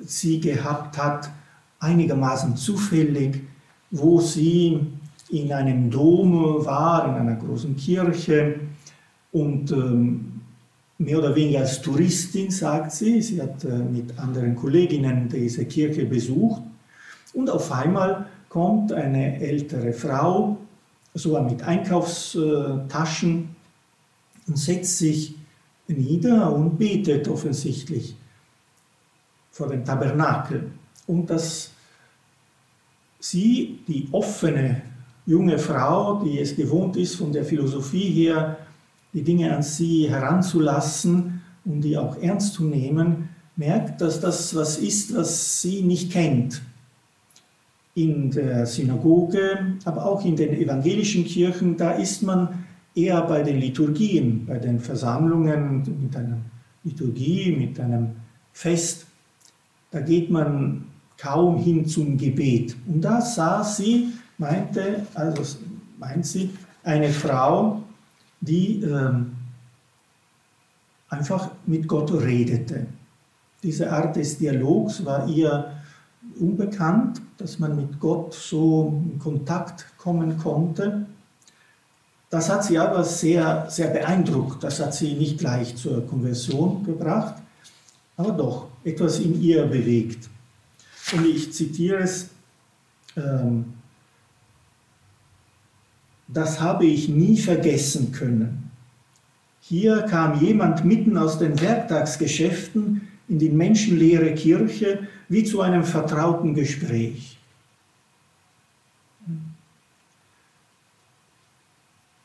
[0.00, 1.28] sie gehabt hat,
[1.80, 3.42] einigermaßen zufällig,
[3.90, 4.80] wo sie
[5.32, 8.60] in einem Dom war, in einer großen Kirche.
[9.32, 10.40] Und ähm,
[10.98, 16.04] mehr oder weniger als Touristin, sagt sie, sie hat äh, mit anderen Kolleginnen diese Kirche
[16.04, 16.62] besucht.
[17.32, 20.58] Und auf einmal kommt eine ältere Frau,
[21.14, 23.56] sogar mit Einkaufstaschen
[24.46, 25.34] und setzt sich
[25.88, 28.14] nieder und betet offensichtlich
[29.50, 30.72] vor dem Tabernakel.
[31.06, 31.70] Und dass
[33.18, 34.82] sie, die offene
[35.26, 38.58] junge Frau, die es gewohnt ist, von der Philosophie her
[39.12, 44.78] die Dinge an sie heranzulassen und die auch ernst zu nehmen, merkt, dass das was
[44.78, 46.62] ist, was sie nicht kennt.
[47.94, 53.58] In der Synagoge, aber auch in den evangelischen Kirchen, da ist man eher bei den
[53.58, 56.38] Liturgien, bei den Versammlungen mit einer
[56.84, 58.12] Liturgie, mit einem
[58.52, 59.06] Fest.
[59.90, 60.86] Da geht man
[61.18, 62.74] kaum hin zum Gebet.
[62.86, 65.58] Und da sah sie, meinte, also
[65.98, 66.50] meint sie,
[66.84, 67.82] eine Frau,
[68.40, 69.32] die ähm,
[71.08, 72.86] einfach mit Gott redete.
[73.62, 75.72] Diese Art des Dialogs war ihr
[76.40, 81.06] unbekannt, dass man mit Gott so in Kontakt kommen konnte.
[82.30, 84.64] Das hat sie aber sehr, sehr beeindruckt.
[84.64, 87.34] Das hat sie nicht gleich zur Konversion gebracht,
[88.16, 90.28] aber doch etwas in ihr bewegt.
[91.12, 92.30] Und ich zitiere es,
[93.16, 93.74] ähm,
[96.32, 98.70] das habe ich nie vergessen können.
[99.60, 106.54] Hier kam jemand mitten aus den Werktagsgeschäften in die menschenleere Kirche wie zu einem vertrauten
[106.54, 107.38] Gespräch.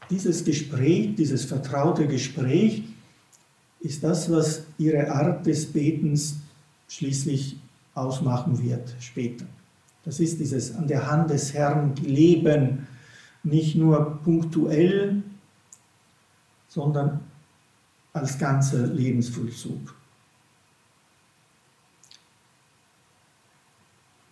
[0.09, 2.83] Dieses Gespräch, dieses vertraute Gespräch
[3.81, 6.37] ist das, was ihre Art des Betens
[6.87, 7.57] schließlich
[7.93, 9.45] ausmachen wird später.
[10.05, 12.87] Das ist dieses an der Hand des Herrn Leben,
[13.47, 15.23] nicht nur punktuell,
[16.67, 17.21] sondern
[18.13, 19.95] als ganzer Lebensvollzug.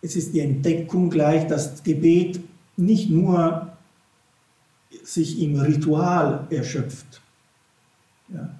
[0.02, 2.40] Es ist die Entdeckung gleich, dass Gebet
[2.76, 3.76] nicht nur
[5.02, 7.20] sich im Ritual erschöpft.
[8.28, 8.50] Ja.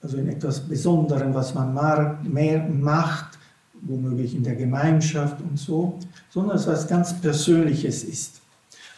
[0.00, 1.72] Also in etwas Besonderem, was man
[2.24, 3.38] mehr macht,
[3.82, 5.98] womöglich in der Gemeinschaft und so,
[6.30, 8.41] sondern es was ganz Persönliches ist.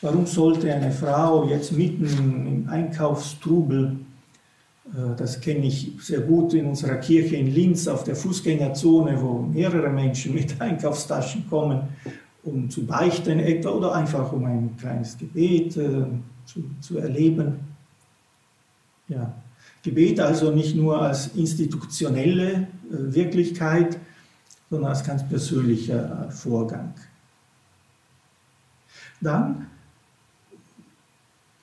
[0.05, 3.97] Warum sollte eine Frau jetzt mitten im Einkaufstrubel,
[4.93, 9.39] äh, das kenne ich sehr gut in unserer Kirche in Linz auf der Fußgängerzone, wo
[9.39, 11.89] mehrere Menschen mit Einkaufstaschen kommen,
[12.43, 16.05] um zu beichten etwa oder einfach um ein kleines Gebet äh,
[16.45, 17.61] zu, zu erleben.
[19.09, 19.33] Ja.
[19.83, 23.99] Gebet also nicht nur als institutionelle äh, Wirklichkeit,
[24.69, 26.93] sondern als ganz persönlicher Vorgang.
[29.23, 29.69] Dann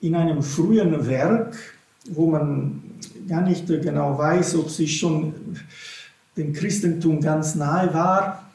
[0.02, 1.56] in einem frühen Werk,
[2.10, 2.82] wo man
[3.28, 5.32] gar nicht genau weiß, ob sie schon
[6.36, 8.50] dem Christentum ganz nahe war.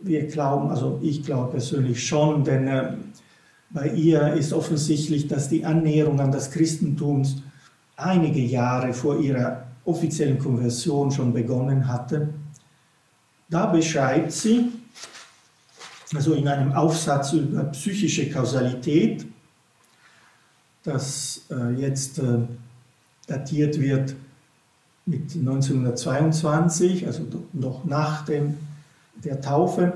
[0.00, 2.92] Wir glauben, also ich glaube persönlich schon, denn äh,
[3.70, 7.24] bei ihr ist offensichtlich, dass die Annäherung an das Christentum
[7.96, 12.30] einige Jahre vor ihrer offiziellen Konversion schon begonnen hatte.
[13.50, 14.72] Da beschreibt sie
[16.14, 19.26] also in einem Aufsatz über psychische Kausalität,
[20.84, 22.38] das äh, jetzt äh,
[23.26, 24.14] datiert wird
[25.06, 28.56] mit 1922, also noch nach dem,
[29.16, 29.94] der Taufe.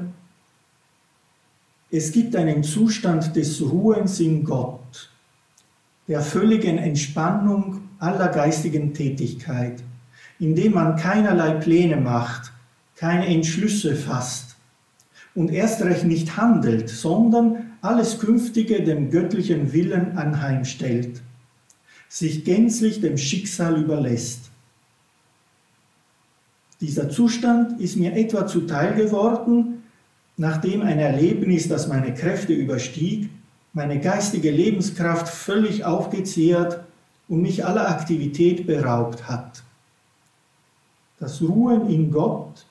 [1.90, 5.11] Es gibt einen Zustand des Ruhens in Gott,
[6.09, 9.83] der völligen Entspannung aller geistigen Tätigkeit,
[10.38, 12.53] indem man keinerlei Pläne macht,
[12.96, 14.57] keine Entschlüsse fasst
[15.35, 21.22] und erst recht nicht handelt, sondern alles Künftige dem göttlichen Willen anheimstellt,
[22.08, 24.50] sich gänzlich dem Schicksal überlässt.
[26.80, 29.82] Dieser Zustand ist mir etwa zuteil geworden,
[30.36, 33.30] nachdem ein Erlebnis, das meine Kräfte überstieg,
[33.72, 36.80] meine geistige Lebenskraft völlig aufgezehrt
[37.28, 39.62] und mich aller Aktivität beraubt hat.
[41.18, 42.64] Das Ruhen in Gott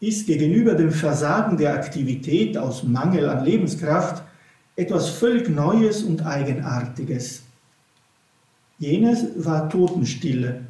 [0.00, 4.22] ist gegenüber dem Versagen der Aktivität aus Mangel an Lebenskraft
[4.82, 7.42] etwas völlig Neues und Eigenartiges.
[8.78, 10.62] Jenes war Totenstille.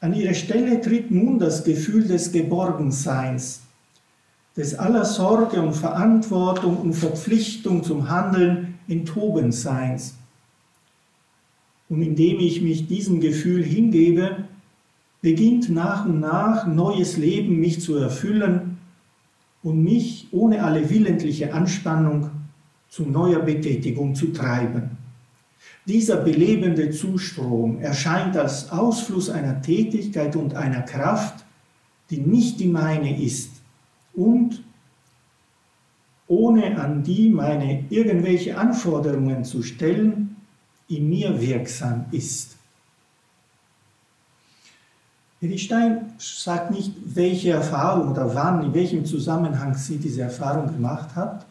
[0.00, 3.62] An ihre Stelle tritt nun das Gefühl des Geborgenseins,
[4.56, 10.16] des aller Sorge und Verantwortung und Verpflichtung zum Handeln Enthobenseins.
[11.88, 14.44] Und indem ich mich diesem Gefühl hingebe,
[15.22, 18.76] beginnt nach und nach neues Leben mich zu erfüllen
[19.62, 22.30] und mich ohne alle willentliche Anspannung
[22.94, 24.96] zu neuer Betätigung zu treiben.
[25.84, 31.44] Dieser belebende Zustrom erscheint als Ausfluss einer Tätigkeit und einer Kraft,
[32.08, 33.50] die nicht die meine ist
[34.12, 34.62] und
[36.28, 40.36] ohne an die meine irgendwelche Anforderungen zu stellen,
[40.88, 42.56] in mir wirksam ist.
[45.40, 51.16] Edith Stein sagt nicht, welche Erfahrung oder wann, in welchem Zusammenhang sie diese Erfahrung gemacht
[51.16, 51.44] hat,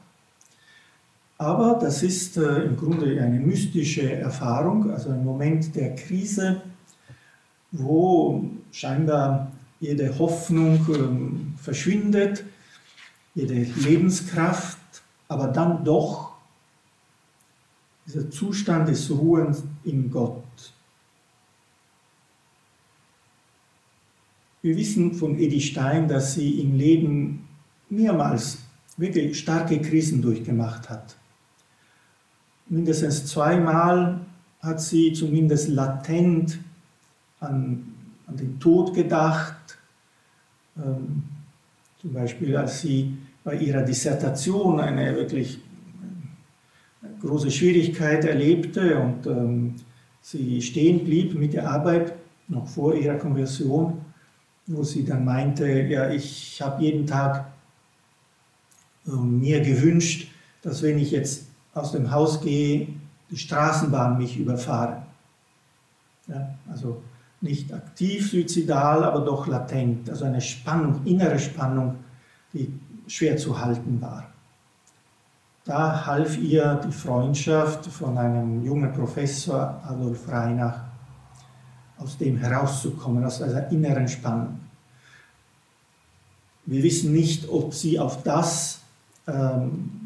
[1.43, 6.61] aber das ist äh, im Grunde eine mystische Erfahrung, also ein Moment der Krise,
[7.71, 9.51] wo scheinbar
[9.81, 12.45] jede Hoffnung äh, verschwindet,
[13.35, 14.77] jede Lebenskraft,
[15.27, 16.31] aber dann doch
[18.05, 20.43] dieser Zustand des Ruhens in Gott.
[24.61, 27.49] Wir wissen von Edith Stein, dass sie im Leben
[27.89, 28.59] mehrmals
[28.95, 31.17] wirklich starke Krisen durchgemacht hat.
[32.73, 34.19] Mindestens zweimal
[34.59, 36.59] hat sie zumindest latent
[37.39, 37.93] an,
[38.27, 39.55] an den Tod gedacht.
[40.77, 41.23] Ähm,
[42.01, 45.59] zum Beispiel, als sie bei ihrer Dissertation eine wirklich
[47.21, 49.75] große Schwierigkeit erlebte und ähm,
[50.21, 52.13] sie stehen blieb mit der Arbeit
[52.47, 54.03] noch vor ihrer Konversion
[54.67, 57.51] wo sie dann meinte, ja, ich habe jeden Tag
[59.07, 60.31] äh, mir gewünscht,
[60.61, 62.87] dass wenn ich jetzt aus dem Haus gehe,
[63.29, 65.03] die Straßenbahn mich überfahre.
[66.27, 67.01] Ja, also
[67.41, 71.95] nicht aktiv suizidal, aber doch latent, also eine Spannung, innere Spannung,
[72.53, 74.29] die schwer zu halten war.
[75.65, 80.81] Da half ihr die Freundschaft von einem jungen Professor, Adolf Reinach,
[81.97, 84.59] aus dem herauszukommen, aus dieser inneren Spannung.
[86.65, 88.81] Wir wissen nicht, ob sie auf das
[89.27, 90.02] ähm,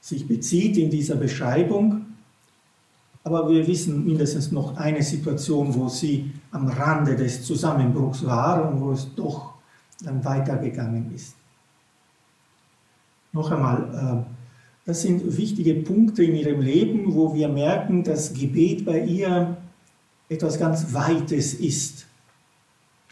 [0.00, 2.06] sich bezieht in dieser Beschreibung,
[3.22, 8.80] aber wir wissen mindestens noch eine Situation, wo sie am Rande des Zusammenbruchs war und
[8.80, 9.54] wo es doch
[10.02, 11.34] dann weitergegangen ist.
[13.32, 14.32] Noch einmal, äh,
[14.86, 19.56] das sind wichtige Punkte in ihrem Leben, wo wir merken, dass Gebet bei ihr
[20.28, 22.06] etwas ganz Weites ist.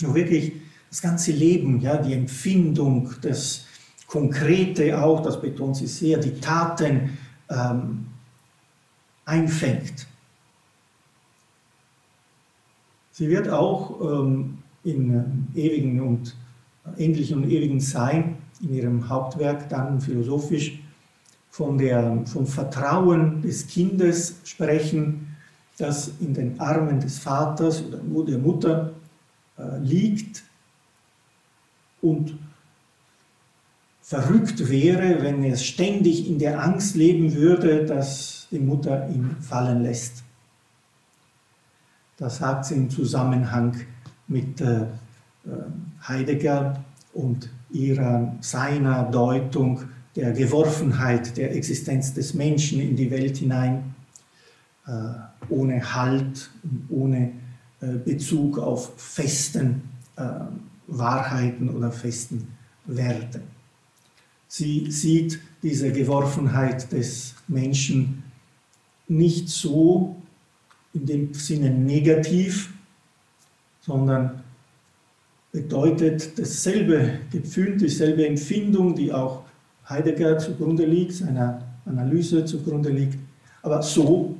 [0.00, 0.54] Wirklich
[0.88, 3.64] das ganze Leben, ja, die Empfindung, das
[4.08, 7.18] Konkrete auch, das betont sie sehr, die Taten
[7.50, 8.06] ähm,
[9.26, 10.06] einfängt.
[13.12, 16.34] Sie wird auch ähm, in äh, ewigen und
[16.96, 20.80] endlichen und ewigen Sein in ihrem Hauptwerk dann philosophisch
[21.50, 25.36] von der, vom Vertrauen des Kindes sprechen,
[25.76, 28.92] das in den Armen des Vaters oder der Mutter
[29.58, 30.44] äh, liegt
[32.00, 32.38] und
[34.08, 39.82] verrückt wäre, wenn es ständig in der Angst leben würde, dass die Mutter ihn fallen
[39.82, 40.24] lässt.
[42.16, 43.76] Das sagt sie im Zusammenhang
[44.26, 44.86] mit äh,
[46.08, 46.82] Heidegger
[47.12, 49.82] und ihrer, seiner Deutung
[50.16, 53.94] der Geworfenheit der Existenz des Menschen in die Welt hinein.
[54.86, 54.90] Äh,
[55.50, 56.48] ohne Halt,
[56.88, 57.32] ohne
[57.82, 59.82] äh, Bezug auf festen
[60.16, 60.22] äh,
[60.86, 62.48] Wahrheiten oder festen
[62.86, 63.57] Werten.
[64.48, 68.22] Sie sieht diese Geworfenheit des Menschen
[69.06, 70.16] nicht so
[70.94, 72.72] in dem Sinne negativ,
[73.80, 74.42] sondern
[75.52, 79.44] bedeutet dasselbe Gefühl, dieselbe Empfindung, die auch
[79.88, 83.18] Heidegger zugrunde liegt, seiner Analyse zugrunde liegt,
[83.62, 84.36] aber so,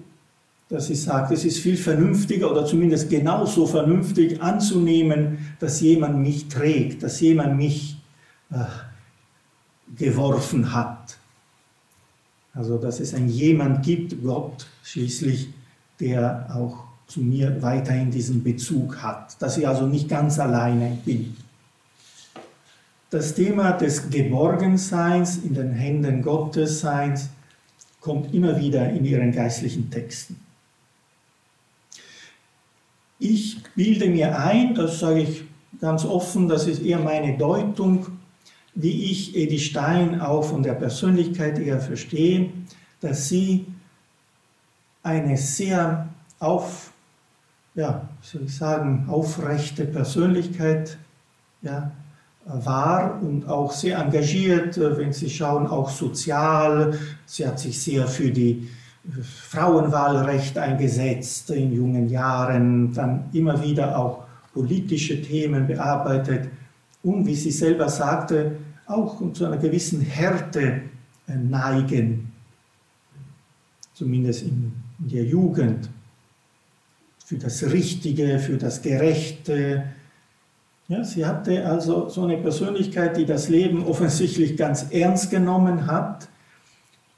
[0.69, 6.49] dass sie sagt, es ist viel vernünftiger oder zumindest genauso vernünftig anzunehmen, dass jemand mich
[6.49, 7.97] trägt, dass jemand mich
[8.51, 8.57] äh,
[9.97, 11.19] geworfen hat.
[12.55, 15.49] Also dass es ein jemand gibt, Gott schließlich,
[16.01, 21.37] der auch zu mir weiterhin diesen Bezug hat, dass ich also nicht ganz alleine bin.
[23.11, 27.31] Das Thema des Geborgenseins, in den Händen Gottes Seins,
[28.01, 30.39] kommt immer wieder in ihren geistlichen Texten.
[33.19, 35.45] Ich bilde mir ein, das sage ich
[35.81, 38.18] ganz offen, das ist eher meine Deutung,
[38.75, 42.51] wie ich Edi Stein auch von der Persönlichkeit eher verstehe,
[43.01, 43.67] dass sie
[45.03, 46.09] eine sehr
[46.39, 46.93] auf,
[47.75, 50.99] ja, soll ich sagen, aufrechte Persönlichkeit
[51.63, 51.91] ja,
[52.45, 56.99] war und auch sehr engagiert, wenn Sie schauen, auch sozial.
[57.27, 58.69] Sie hat sich sehr für die
[59.23, 66.49] Frauenwahlrecht eingesetzt in jungen Jahren, dann immer wieder auch politische Themen bearbeitet
[67.03, 70.83] und, wie sie selber sagte, auch zu einer gewissen Härte
[71.27, 72.33] äh, neigen,
[73.95, 75.91] zumindest in der Jugend,
[77.29, 79.85] für das Richtige, für das Gerechte.
[80.89, 86.29] Ja, sie hatte also so eine Persönlichkeit, die das Leben offensichtlich ganz ernst genommen hat.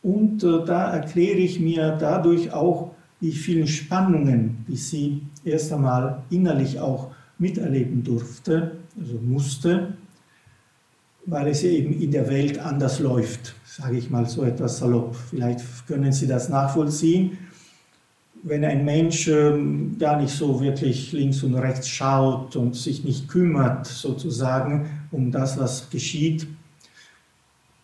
[0.02, 6.22] Und äh, da erkläre ich mir dadurch auch die vielen Spannungen, die sie erst einmal
[6.30, 9.94] innerlich auch miterleben durfte, also musste,
[11.26, 15.16] weil es eben in der Welt anders läuft, sage ich mal so etwas salopp.
[15.30, 17.38] Vielleicht können Sie das nachvollziehen.
[18.42, 23.28] Wenn ein Mensch ähm, gar nicht so wirklich links und rechts schaut und sich nicht
[23.28, 26.46] kümmert, sozusagen, um das, was geschieht,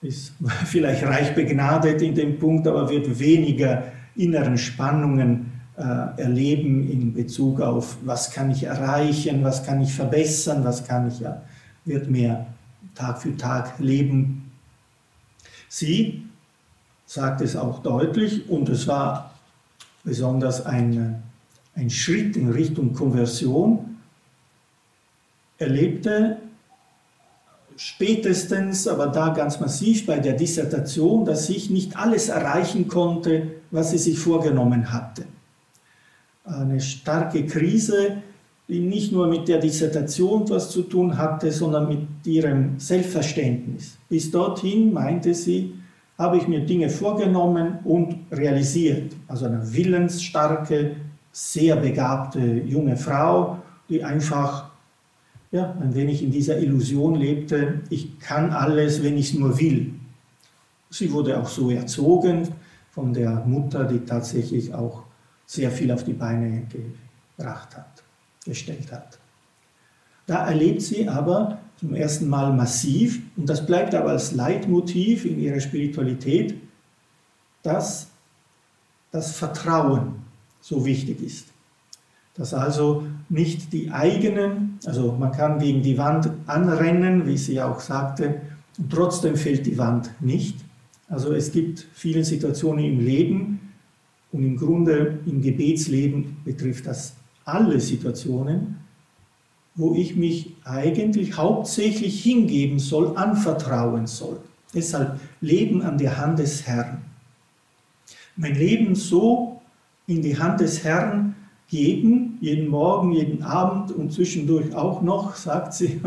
[0.01, 0.33] ist
[0.67, 7.61] vielleicht reich begnadet in dem Punkt, aber wird weniger inneren Spannungen äh, erleben in Bezug
[7.61, 11.43] auf, was kann ich erreichen, was kann ich verbessern, was kann ich, ja,
[11.85, 12.47] wird mehr
[12.95, 14.51] Tag für Tag leben.
[15.68, 16.22] Sie
[17.05, 19.35] sagt es auch deutlich und es war
[20.03, 21.22] besonders ein,
[21.74, 23.99] ein Schritt in Richtung Konversion.
[25.59, 26.39] erlebte
[27.77, 33.91] spätestens, aber da ganz massiv bei der Dissertation, dass ich nicht alles erreichen konnte, was
[33.91, 35.27] sie sich vorgenommen hatte.
[36.47, 38.22] Eine starke Krise,
[38.68, 43.97] die nicht nur mit der Dissertation was zu tun hatte, sondern mit ihrem Selbstverständnis.
[44.09, 45.74] Bis dorthin, meinte sie,
[46.18, 49.12] habe ich mir Dinge vorgenommen und realisiert.
[49.28, 50.97] Also eine willensstarke,
[51.30, 54.70] sehr begabte junge Frau, die einfach
[55.53, 59.94] ja, ein wenig in dieser Illusion lebte, ich kann alles, wenn ich es nur will.
[60.90, 62.49] Sie wurde auch so erzogen
[62.90, 65.03] von der Mutter, die tatsächlich auch
[65.47, 66.66] sehr viel auf die Beine
[67.36, 68.03] gebracht hat
[68.47, 69.18] gestellt hat.
[70.26, 75.38] Da erlebt sie aber zum ersten Mal massiv, und das bleibt aber als Leitmotiv in
[75.38, 76.55] ihrer Spiritualität,
[77.62, 78.09] dass
[79.11, 80.16] das Vertrauen
[80.61, 81.49] so wichtig ist.
[82.34, 87.80] Dass also nicht die eigenen, also man kann gegen die Wand anrennen, wie sie auch
[87.80, 88.40] sagte,
[88.78, 90.59] und trotzdem fällt die Wand nicht.
[91.09, 93.66] Also es gibt viele Situationen im Leben
[94.33, 97.14] und im Grunde im Gebetsleben betrifft das
[97.45, 98.77] alle Situationen,
[99.74, 104.41] wo ich mich eigentlich hauptsächlich hingeben soll, anvertrauen soll.
[104.74, 107.03] Deshalb Leben an der Hand des Herrn.
[108.37, 109.61] Mein Leben so
[110.07, 111.35] in die Hand des Herrn
[111.68, 116.01] geben, jeden Morgen, jeden Abend und zwischendurch auch noch, sagt sie,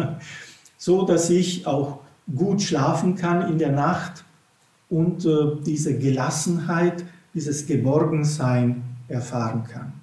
[0.77, 1.99] so dass ich auch
[2.35, 4.23] gut schlafen kann in der Nacht
[4.89, 9.93] und äh, diese Gelassenheit, dieses Geborgensein erfahren kann.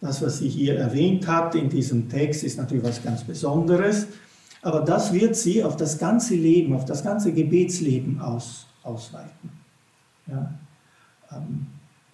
[0.00, 4.06] Das, was sie hier erwähnt hat in diesem Text, ist natürlich was ganz Besonderes,
[4.62, 9.50] aber das wird sie auf das ganze Leben, auf das ganze Gebetsleben aus, ausweiten.
[10.26, 10.52] Ja?
[11.32, 11.66] Ähm,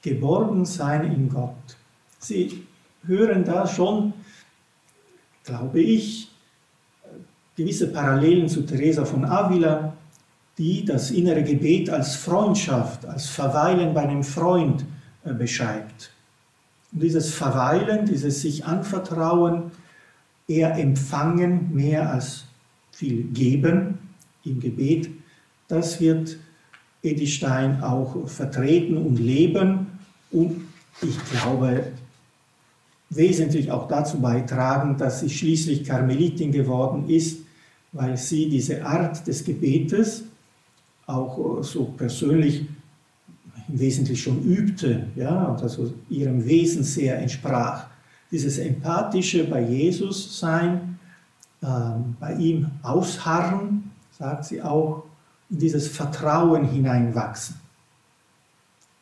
[0.02, 1.76] geborgen sein in Gott.
[2.18, 2.66] Sie
[3.04, 4.12] hören da schon,
[5.44, 6.30] glaube ich,
[7.56, 9.94] gewisse Parallelen zu Teresa von Avila,
[10.58, 14.84] die das innere Gebet als Freundschaft, als Verweilen bei einem Freund
[15.24, 16.12] äh, beschreibt.
[16.92, 19.70] Und dieses Verweilen, dieses sich anvertrauen,
[20.46, 22.44] eher empfangen, mehr als
[22.90, 23.98] viel geben
[24.44, 25.10] im Gebet,
[25.68, 26.36] das wird
[27.02, 29.86] Edith Stein auch vertreten und leben
[30.30, 30.62] und
[31.00, 31.92] ich glaube
[33.10, 37.40] wesentlich auch dazu beitragen, dass sie schließlich Karmelitin geworden ist,
[37.92, 40.24] weil sie diese Art des Gebetes
[41.06, 42.66] auch so persönlich
[43.68, 47.86] im Wesentlichen schon übte, ja, also ihrem Wesen sehr entsprach.
[48.30, 50.98] Dieses empathische bei Jesus sein,
[51.60, 51.66] äh,
[52.18, 55.04] bei ihm ausharren, sagt sie auch,
[55.50, 57.56] in dieses Vertrauen hineinwachsen.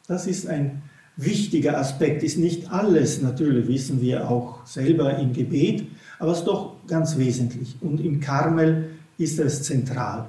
[0.09, 0.82] Das ist ein
[1.16, 5.86] wichtiger Aspekt, ist nicht alles, natürlich wissen wir auch selber im Gebet,
[6.18, 7.76] aber es ist doch ganz wesentlich.
[7.80, 10.26] Und im Karmel ist es zentral.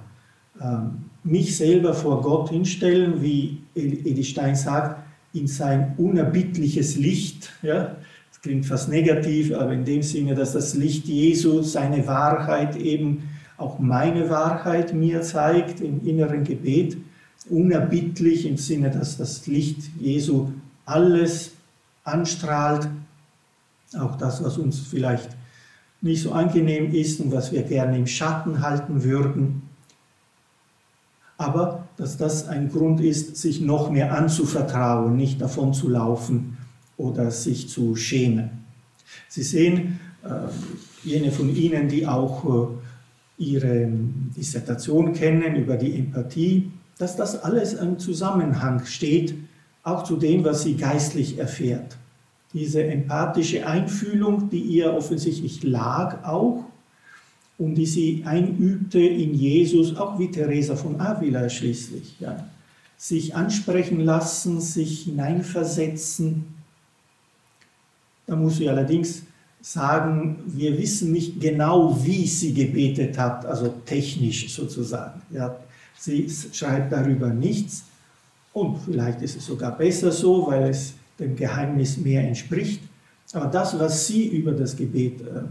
[0.61, 5.03] Ähm, mich selber vor Gott hinstellen, wie Edi Stein sagt,
[5.33, 7.51] in sein unerbittliches Licht.
[7.61, 7.95] Ja?
[8.31, 13.29] Das klingt fast negativ, aber in dem Sinne, dass das Licht Jesu, seine Wahrheit eben
[13.57, 16.97] auch meine Wahrheit mir zeigt im inneren Gebet.
[17.49, 20.49] Unerbittlich im Sinne, dass das Licht Jesu
[20.85, 21.51] alles
[22.03, 22.87] anstrahlt,
[23.97, 25.29] auch das, was uns vielleicht
[26.01, 29.61] nicht so angenehm ist und was wir gerne im Schatten halten würden
[31.41, 36.57] aber dass das ein Grund ist, sich noch mehr anzuvertrauen, nicht davon zu laufen
[36.97, 38.49] oder sich zu schämen.
[39.27, 40.29] Sie sehen, äh,
[41.03, 43.89] jene von Ihnen, die auch äh, Ihre
[44.37, 49.33] Dissertation kennen über die Empathie, dass das alles im Zusammenhang steht,
[49.83, 51.97] auch zu dem, was sie geistlich erfährt.
[52.53, 56.65] Diese empathische Einfühlung, die ihr offensichtlich lag auch,
[57.61, 62.15] und die sie einübte in Jesus, auch wie Teresa von Avila schließlich.
[62.19, 62.49] Ja.
[62.97, 66.45] Sich ansprechen lassen, sich hineinversetzen.
[68.25, 69.23] Da muss ich allerdings
[69.61, 75.21] sagen, wir wissen nicht genau, wie sie gebetet hat, also technisch sozusagen.
[75.29, 75.55] Ja.
[75.99, 77.83] Sie schreibt darüber nichts
[78.53, 82.81] und vielleicht ist es sogar besser so, weil es dem Geheimnis mehr entspricht.
[83.33, 85.43] Aber das, was sie über das Gebet äh,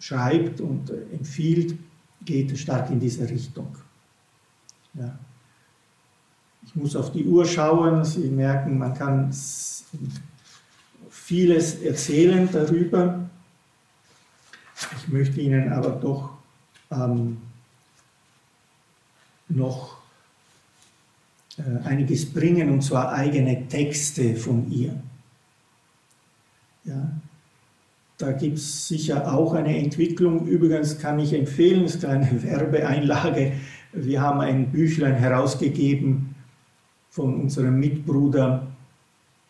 [0.00, 1.78] schreibt und äh, empfiehlt,
[2.24, 3.76] geht stark in diese Richtung.
[4.94, 5.16] Ja.
[6.62, 9.32] Ich muss auf die Uhr schauen, Sie merken, man kann
[11.08, 13.30] vieles erzählen darüber.
[14.96, 16.30] Ich möchte Ihnen aber doch
[16.90, 17.38] ähm,
[19.48, 19.98] noch
[21.58, 25.02] äh, einiges bringen, und zwar eigene Texte von ihr.
[26.84, 27.10] Ja,
[28.20, 30.46] da gibt es sicher auch eine Entwicklung.
[30.46, 33.52] Übrigens kann ich empfehlen, es ist eine Werbeeinlage.
[33.92, 36.34] Wir haben ein Büchlein herausgegeben
[37.08, 38.66] von unserem Mitbruder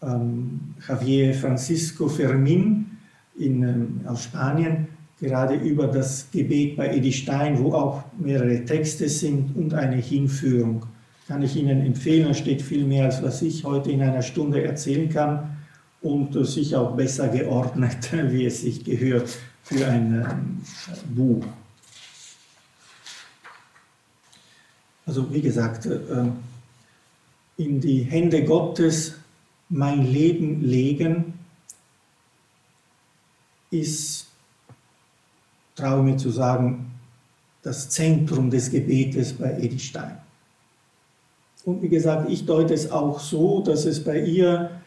[0.02, 2.86] ähm, Javier Francisco Fermin
[3.38, 4.86] in, ähm, aus Spanien,
[5.20, 10.86] gerade über das Gebet bei Edi Stein, wo auch mehrere Texte sind und eine Hinführung.
[11.26, 14.62] Kann ich Ihnen empfehlen, da steht viel mehr, als was ich heute in einer Stunde
[14.62, 15.49] erzählen kann
[16.02, 20.62] und sicher auch besser geordnet, wie es sich gehört für ein ähm,
[21.14, 21.44] Buch.
[25.06, 26.26] Also wie gesagt, äh,
[27.56, 29.14] in die Hände Gottes
[29.68, 31.34] mein Leben legen
[33.70, 34.26] ist,
[35.76, 36.90] traue mir zu sagen,
[37.62, 40.18] das Zentrum des Gebetes bei Edith Stein.
[41.64, 44.79] Und wie gesagt, ich deute es auch so, dass es bei ihr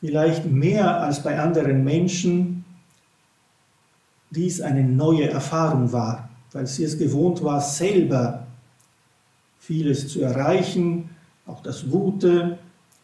[0.00, 2.64] vielleicht mehr als bei anderen Menschen
[4.30, 8.46] dies eine neue Erfahrung war, weil sie es gewohnt war, selber
[9.58, 11.10] vieles zu erreichen,
[11.46, 12.58] auch das Gute,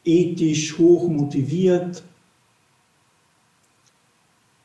[0.04, 2.02] ethisch hoch motiviert.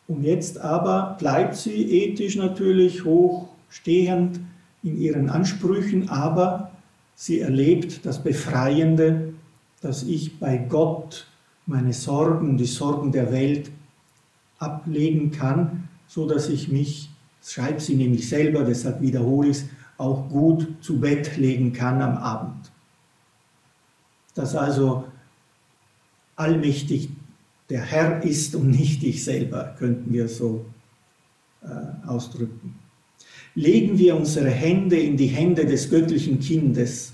[0.08, 4.40] Und jetzt aber bleibt sie ethisch natürlich hochstehend
[4.84, 6.72] in ihren Ansprüchen, aber
[7.16, 9.34] sie erlebt das Befreiende,
[9.82, 11.28] dass ich bei Gott
[11.68, 13.70] meine Sorgen, die Sorgen der Welt
[14.58, 17.10] ablegen kann, so dass ich mich,
[17.44, 19.66] schreibt sie nämlich selber, deshalb wiederhole ich es,
[19.98, 22.72] auch gut zu Bett legen kann am Abend.
[24.34, 25.06] Dass also
[26.36, 27.10] allmächtig
[27.70, 30.66] der Herr ist und nicht ich selber, könnten wir so
[31.64, 32.76] äh, ausdrücken.
[33.56, 37.14] Legen wir unsere Hände in die Hände des göttlichen Kindes,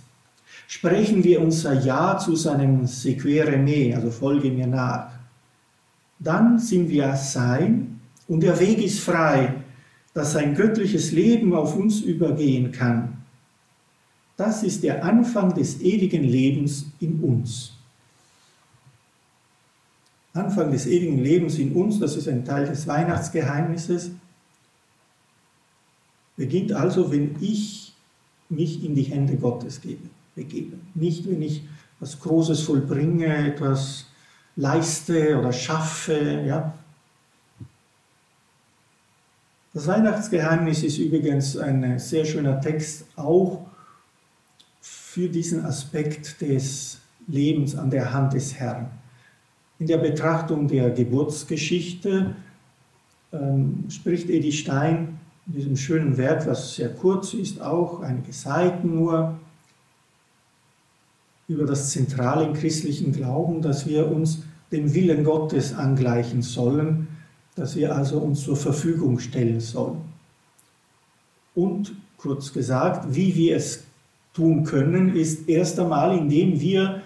[0.74, 5.12] sprechen wir unser Ja zu seinem Sequere me, also folge mir nach,
[6.18, 9.54] dann sind wir sein und der Weg ist frei,
[10.16, 13.18] dass sein göttliches Leben auf uns übergehen kann.
[14.36, 17.74] Das ist der Anfang des ewigen Lebens in uns.
[20.34, 24.10] Anfang des ewigen Lebens in uns, das ist ein Teil des Weihnachtsgeheimnisses,
[26.36, 27.94] beginnt also, wenn ich
[28.50, 30.88] mich in die Hände Gottes gebe begeben.
[30.94, 31.64] Nicht, wenn ich
[32.00, 34.08] was Großes vollbringe, etwas
[34.56, 36.44] leiste oder schaffe.
[36.46, 36.74] Ja.
[39.74, 43.66] Das Weihnachtsgeheimnis ist übrigens ein sehr schöner Text auch
[44.82, 48.92] für diesen Aspekt des Lebens an der Hand des Herrn.
[49.80, 52.36] In der Betrachtung der Geburtsgeschichte
[53.32, 58.96] ähm, spricht Edi Stein in diesem schönen Werk, was sehr kurz ist, auch einige Seiten
[58.96, 59.40] nur,
[61.54, 67.08] über das Zentrale im christlichen Glauben, dass wir uns dem Willen Gottes angleichen sollen,
[67.56, 70.02] dass wir also uns zur Verfügung stellen sollen.
[71.56, 73.84] Und kurz gesagt, wie wir es
[74.34, 77.02] tun können, ist erst einmal, indem wir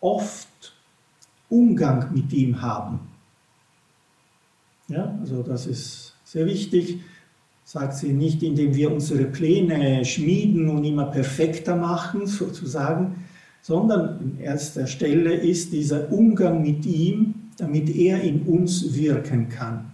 [0.00, 0.48] oft
[1.48, 3.00] Umgang mit ihm haben.
[4.88, 7.00] Ja, also das ist sehr wichtig,
[7.64, 13.25] sagt sie nicht, indem wir unsere Pläne schmieden und immer perfekter machen, sozusagen,
[13.66, 19.90] sondern in erster Stelle ist dieser Umgang mit ihm, damit er in uns wirken kann.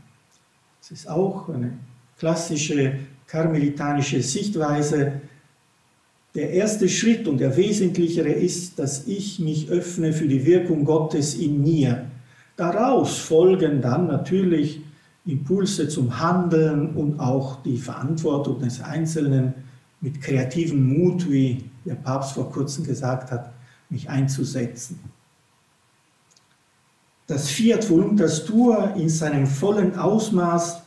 [0.79, 1.73] Das ist auch eine
[2.19, 5.23] klassische karmelitanische Sichtweise.
[6.35, 11.35] Der erste Schritt und der wesentlichere ist, dass ich mich öffne für die Wirkung Gottes
[11.35, 12.11] in mir.
[12.57, 14.83] Daraus folgen dann natürlich
[15.25, 19.55] Impulse zum Handeln und auch die Verantwortung des Einzelnen
[20.03, 23.51] mit kreativem Mut, wie der Papst vor kurzem gesagt hat,
[23.93, 24.99] mich einzusetzen.
[27.27, 30.83] Das Fiat Voluntas Tua in seinem vollen Ausmaß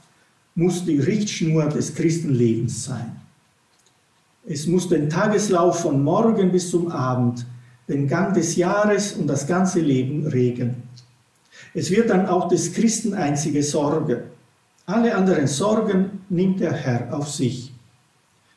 [0.55, 3.15] muss die Richtschnur des Christenlebens sein.
[4.47, 7.45] Es muss den Tageslauf von morgen bis zum Abend,
[7.87, 10.83] den Gang des Jahres und das ganze Leben regeln.
[11.73, 14.25] Es wird dann auch des Christen einzige Sorge.
[14.85, 17.73] Alle anderen Sorgen nimmt der Herr auf sich.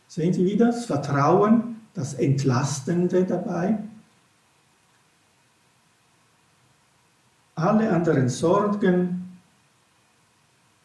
[0.09, 3.78] Sehen Sie wieder das Vertrauen, das Entlastende dabei?
[7.59, 9.24] Alle anderen Sorgen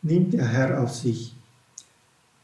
[0.01, 1.35] nimmt der Herr auf sich.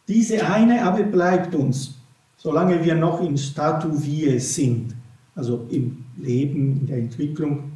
[0.08, 1.96] Diese eine aber bleibt uns,
[2.38, 4.94] solange wir noch in Statu vie sind,
[5.36, 7.72] also im Leben, in der Entwicklung.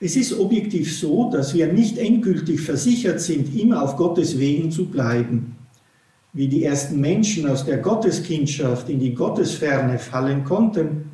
[0.00, 4.86] Es ist objektiv so, dass wir nicht endgültig versichert sind, immer auf Gottes Wegen zu
[4.86, 5.56] bleiben.
[6.32, 11.09] Wie die ersten Menschen aus der Gotteskindschaft in die Gottesferne fallen konnten,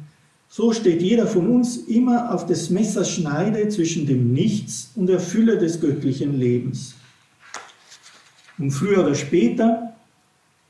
[0.57, 5.20] so steht jeder von uns immer auf des Messers Schneide zwischen dem Nichts und der
[5.20, 6.94] Fülle des göttlichen Lebens.
[8.57, 9.94] Und früher oder später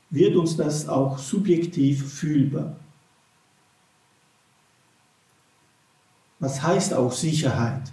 [0.09, 2.75] wird uns das auch subjektiv fühlbar.
[6.39, 7.83] Was heißt auch Sicherheit?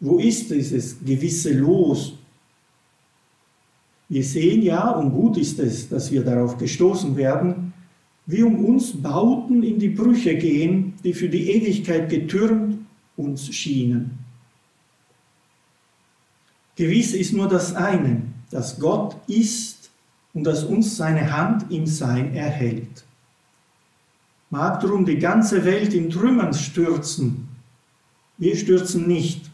[0.00, 2.14] Wo ist dieses gewisse Los?
[4.08, 7.63] Wir sehen ja, und gut ist es, dass wir darauf gestoßen werden,
[8.26, 12.78] wie um uns Bauten in die Brüche gehen, die für die Ewigkeit getürmt
[13.16, 14.18] uns schienen.
[16.76, 19.90] Gewiss ist nur das eine, dass Gott ist
[20.32, 23.04] und dass uns seine Hand im Sein erhält.
[24.50, 27.48] Mag darum die ganze Welt in Trümmern stürzen,
[28.36, 29.50] wir stürzen nicht,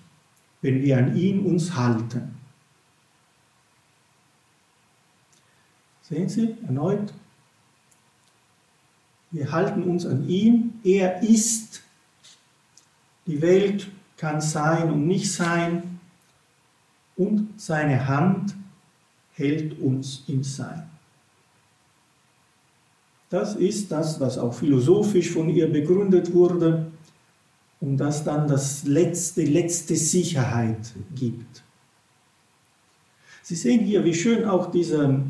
[0.63, 2.35] wenn wir an ihn uns halten.
[6.03, 7.13] Sehen Sie erneut,
[9.31, 10.75] wir halten uns an ihm.
[10.83, 11.83] Er ist.
[13.27, 16.01] Die Welt kann sein und nicht sein.
[17.17, 18.57] Und seine Hand
[19.35, 20.89] hält uns im Sein.
[23.29, 26.91] Das ist das, was auch philosophisch von ihr begründet wurde
[27.81, 31.63] und das dann das letzte, letzte Sicherheit gibt.
[33.43, 35.23] Sie sehen hier, wie schön auch diese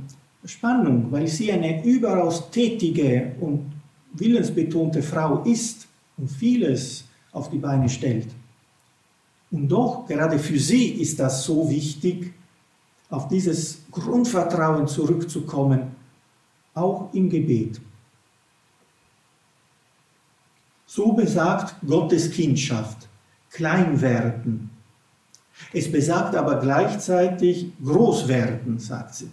[0.44, 3.70] Spannung, weil sie eine überaus tätige und
[4.12, 5.86] willensbetonte Frau ist
[6.16, 8.28] und vieles auf die Beine stellt.
[9.50, 12.32] Und doch, gerade für sie ist das so wichtig,
[13.08, 15.96] auf dieses Grundvertrauen zurückzukommen,
[16.74, 17.80] auch im Gebet.
[20.86, 23.08] So besagt Gottes Kindschaft,
[23.50, 24.70] klein werden.
[25.72, 29.30] Es besagt aber gleichzeitig groß werden, sagt sie.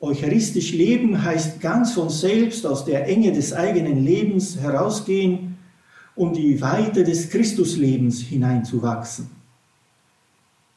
[0.00, 5.56] Eucharistisch leben heißt ganz von selbst aus der Enge des eigenen Lebens herausgehen,
[6.14, 9.30] um die Weite des Christuslebens hineinzuwachsen.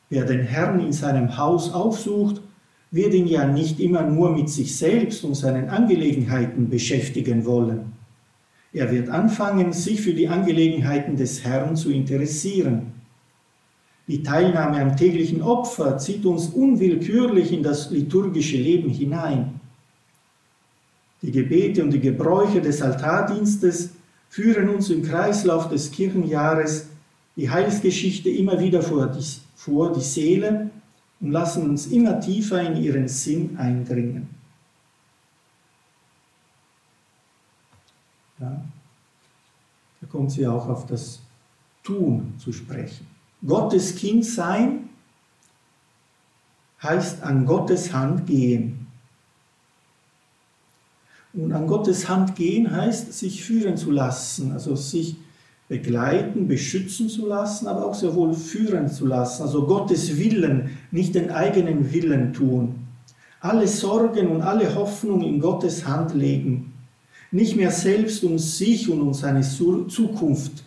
[0.09, 2.41] Wer den Herrn in seinem Haus aufsucht,
[2.89, 7.93] wird ihn ja nicht immer nur mit sich selbst und seinen Angelegenheiten beschäftigen wollen.
[8.73, 13.00] Er wird anfangen, sich für die Angelegenheiten des Herrn zu interessieren
[14.11, 19.61] die Teilnahme am täglichen Opfer zieht uns unwillkürlich in das liturgische Leben hinein.
[21.21, 23.91] Die Gebete und die Gebräuche des Altardienstes
[24.27, 26.87] führen uns im Kreislauf des Kirchenjahres
[27.37, 29.23] die Heilsgeschichte immer wieder vor die,
[29.55, 30.69] vor die Seele
[31.21, 34.27] und lassen uns immer tiefer in ihren Sinn eindringen.
[38.41, 38.61] Ja.
[40.01, 41.21] Da kommt sie auch auf das
[41.81, 43.10] Tun zu sprechen.
[43.45, 44.89] Gottes Kind sein
[46.81, 48.87] heißt an Gottes Hand gehen.
[51.33, 55.15] Und an Gottes Hand gehen heißt, sich führen zu lassen, also sich
[55.69, 59.43] begleiten, beschützen zu lassen, aber auch sehr wohl führen zu lassen.
[59.43, 62.75] Also Gottes Willen, nicht den eigenen Willen tun.
[63.39, 66.73] Alle Sorgen und alle Hoffnung in Gottes Hand legen.
[67.31, 70.63] Nicht mehr selbst um sich und um seine Zukunft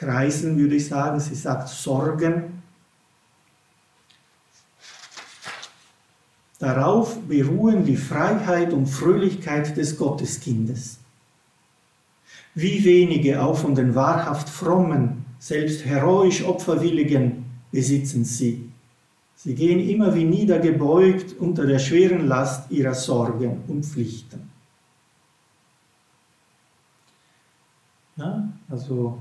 [0.00, 1.20] kreisen, würde ich sagen.
[1.20, 2.62] Sie sagt Sorgen,
[6.58, 10.98] Darauf beruhen die Freiheit und Fröhlichkeit des Gotteskindes.
[12.54, 18.70] Wie wenige auch von den wahrhaft frommen, selbst heroisch Opferwilligen besitzen sie.
[19.36, 24.50] Sie gehen immer wie niedergebeugt unter der schweren Last ihrer Sorgen und Pflichten.
[28.16, 29.18] Ja, also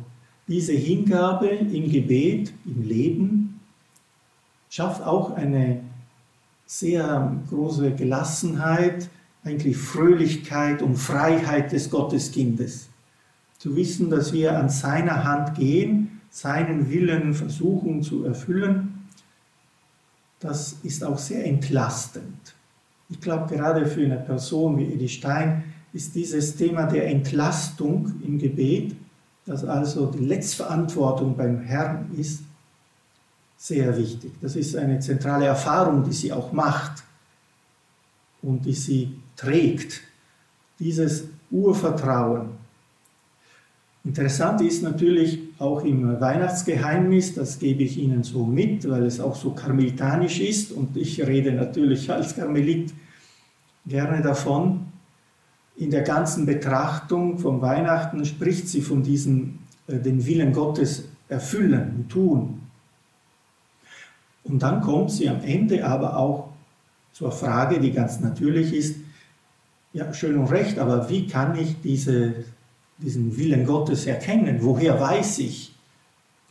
[0.49, 3.59] diese Hingabe im Gebet, im Leben,
[4.69, 5.81] schafft auch eine
[6.65, 9.09] sehr große Gelassenheit,
[9.43, 12.89] eigentlich Fröhlichkeit und Freiheit des Gotteskindes.
[13.59, 19.07] Zu wissen, dass wir an seiner Hand gehen, seinen Willen versuchen zu erfüllen,
[20.39, 22.55] das ist auch sehr entlastend.
[23.09, 28.37] Ich glaube, gerade für eine Person wie Edi Stein ist dieses Thema der Entlastung im
[28.37, 28.95] Gebet,
[29.49, 32.43] dass also die Letztverantwortung beim Herrn ist,
[33.57, 34.31] sehr wichtig.
[34.41, 37.03] Das ist eine zentrale Erfahrung, die sie auch macht
[38.43, 40.01] und die sie trägt.
[40.77, 42.51] Dieses Urvertrauen.
[44.05, 49.35] Interessant ist natürlich auch im Weihnachtsgeheimnis, das gebe ich Ihnen so mit, weil es auch
[49.35, 52.93] so karmelitanisch ist und ich rede natürlich als Karmelit
[53.87, 54.85] gerne davon.
[55.79, 61.93] In der ganzen Betrachtung von Weihnachten spricht sie von diesem, äh, den Willen Gottes erfüllen
[61.95, 62.61] und tun.
[64.43, 66.49] Und dann kommt sie am Ende aber auch
[67.13, 68.97] zur Frage, die ganz natürlich ist,
[69.93, 72.43] ja, schön und recht, aber wie kann ich diese,
[72.97, 74.57] diesen Willen Gottes erkennen?
[74.59, 75.73] Woher weiß ich,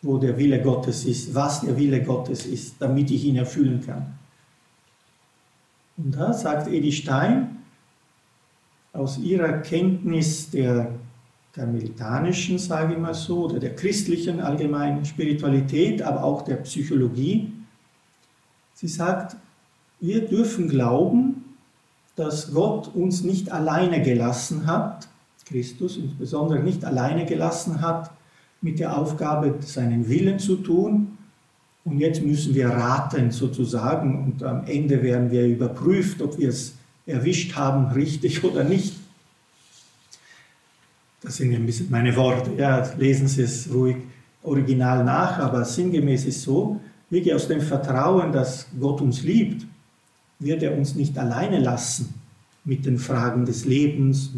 [0.00, 4.18] wo der Wille Gottes ist, was der Wille Gottes ist, damit ich ihn erfüllen kann?
[5.98, 7.57] Und da sagt Edi Stein,
[8.98, 10.92] aus ihrer Kenntnis der
[11.54, 17.52] karmelitanischen, sage ich mal so, oder der christlichen allgemeinen Spiritualität, aber auch der Psychologie,
[18.80, 19.34] Sie sagt,
[19.98, 21.56] wir dürfen glauben,
[22.14, 25.08] dass Gott uns nicht alleine gelassen hat,
[25.46, 28.12] Christus insbesondere nicht alleine gelassen hat,
[28.60, 31.18] mit der Aufgabe, seinen Willen zu tun.
[31.84, 36.77] Und jetzt müssen wir raten sozusagen und am Ende werden wir überprüft, ob wir es
[37.08, 38.94] erwischt haben, richtig oder nicht.
[41.20, 42.52] Das sind ein bisschen meine Worte.
[42.56, 43.96] Ja, lesen Sie es ruhig
[44.42, 46.80] original nach, aber sinngemäß ist so,
[47.10, 49.66] Wirklich aus dem Vertrauen, dass Gott uns liebt,
[50.38, 52.14] wird er uns nicht alleine lassen
[52.64, 54.30] mit den Fragen des Lebens.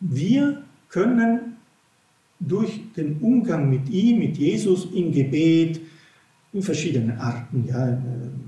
[0.00, 1.56] wir können
[2.40, 5.80] durch den Umgang mit ihm, mit Jesus im Gebet,
[6.52, 8.00] in verschiedenen Arten, ja,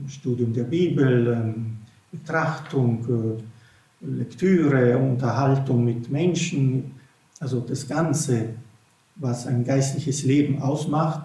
[0.08, 1.76] Studium der Bibel, ähm,
[2.12, 3.38] Betrachtung,
[4.02, 6.92] äh, Lektüre, Unterhaltung mit Menschen,
[7.38, 8.50] also das Ganze,
[9.16, 11.22] was ein geistliches Leben ausmacht,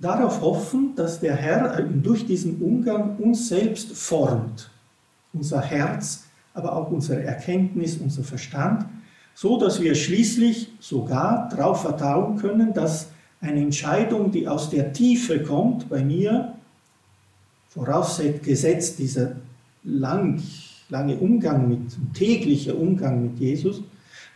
[0.00, 4.70] darauf hoffen, dass der Herr durch diesen Umgang uns selbst formt,
[5.32, 8.86] unser Herz, aber auch unsere Erkenntnis, unser Verstand,
[9.34, 13.08] so dass wir schließlich sogar darauf vertrauen können, dass
[13.40, 16.54] eine Entscheidung, die aus der Tiefe kommt, bei mir,
[17.70, 19.36] vorausgesetzt dieser
[19.84, 20.42] lang,
[20.88, 23.82] lange Umgang mit, täglicher Umgang mit Jesus,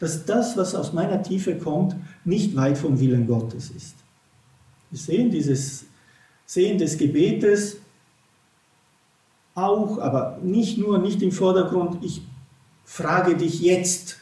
[0.01, 3.95] dass das, was aus meiner Tiefe kommt, nicht weit vom Willen Gottes ist.
[4.91, 5.85] Wir sehen dieses
[6.47, 7.79] Sehen des Gebetes
[9.55, 12.23] auch, aber nicht nur, nicht im Vordergrund, ich
[12.85, 14.19] frage dich jetzt,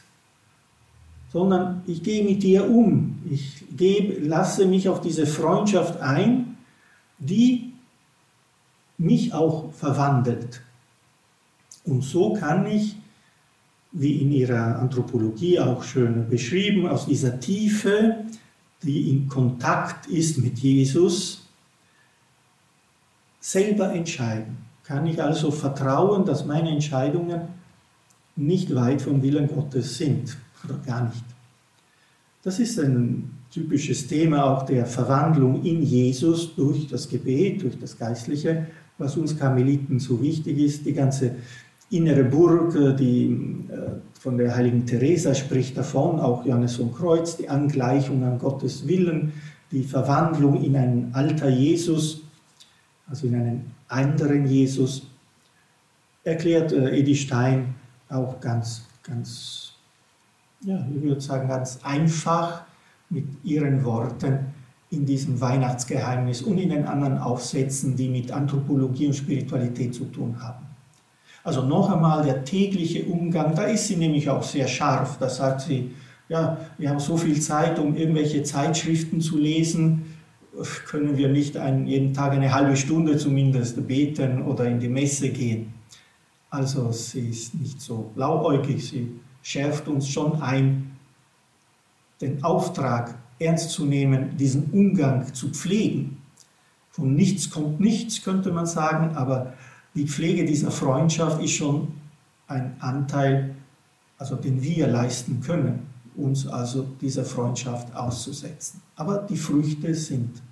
[1.32, 3.18] sondern ich gehe mit dir um.
[3.30, 6.58] Ich gebe, lasse mich auf diese Freundschaft ein,
[7.18, 7.71] die
[9.02, 10.62] mich auch verwandelt.
[11.84, 12.96] Und so kann ich,
[13.92, 18.24] wie in ihrer Anthropologie auch schön beschrieben, aus dieser Tiefe
[18.82, 21.46] die in Kontakt ist mit Jesus,
[23.40, 24.58] selber entscheiden.
[24.84, 27.42] Kann ich also vertrauen, dass meine Entscheidungen
[28.34, 31.24] nicht weit vom Willen Gottes sind oder gar nicht.
[32.42, 37.96] Das ist ein typisches Thema auch der Verwandlung in Jesus durch das Gebet, durch das
[37.96, 38.66] Geistliche,
[39.02, 40.86] was uns Karmeliten so wichtig ist.
[40.86, 41.36] Die ganze
[41.90, 47.36] innere Burg, äh, die äh, von der heiligen Teresa spricht davon, auch Johannes vom Kreuz,
[47.36, 49.32] die Angleichung an Gottes Willen,
[49.70, 52.22] die Verwandlung in einen alter Jesus,
[53.08, 55.08] also in einen anderen Jesus,
[56.24, 57.74] erklärt äh, Edi Stein
[58.08, 59.72] auch ganz, ganz,
[60.60, 62.62] ja, ich würde sagen, ganz einfach
[63.10, 64.61] mit ihren Worten
[64.92, 70.36] in diesem Weihnachtsgeheimnis und in den anderen Aufsätzen, die mit Anthropologie und Spiritualität zu tun
[70.40, 70.66] haben.
[71.42, 75.16] Also noch einmal der tägliche Umgang, da ist sie nämlich auch sehr scharf.
[75.18, 75.90] Da sagt sie,
[76.28, 80.14] ja, wir haben so viel Zeit, um irgendwelche Zeitschriften zu lesen,
[80.86, 85.30] können wir nicht einen, jeden Tag eine halbe Stunde zumindest beten oder in die Messe
[85.30, 85.72] gehen.
[86.50, 89.08] Also sie ist nicht so blauäugig, sie
[89.42, 90.90] schärft uns schon ein,
[92.20, 93.14] den Auftrag
[93.44, 96.18] ernst zu nehmen, diesen Umgang zu pflegen.
[96.90, 99.54] Von nichts kommt nichts, könnte man sagen, aber
[99.94, 101.88] die Pflege dieser Freundschaft ist schon
[102.46, 103.54] ein Anteil,
[104.18, 105.86] also den wir leisten können,
[106.16, 108.80] uns also dieser Freundschaft auszusetzen.
[108.96, 110.42] Aber die Früchte sind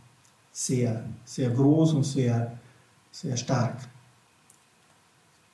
[0.53, 2.59] sehr, sehr groß und sehr,
[3.13, 3.77] sehr stark.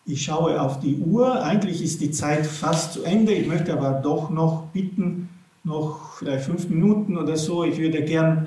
[0.04, 4.00] Ich schaue auf die Uhr, eigentlich ist die Zeit fast zu Ende, ich möchte aber
[4.00, 5.28] doch noch bitten,
[5.66, 8.46] noch vielleicht fünf Minuten oder so, ich würde gern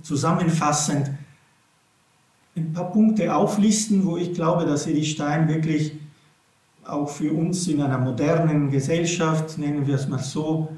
[0.00, 1.10] zusammenfassend
[2.54, 5.92] ein paar Punkte auflisten, wo ich glaube, dass Edi Stein wirklich
[6.84, 10.68] auch für uns in einer modernen Gesellschaft, nennen wir es mal so,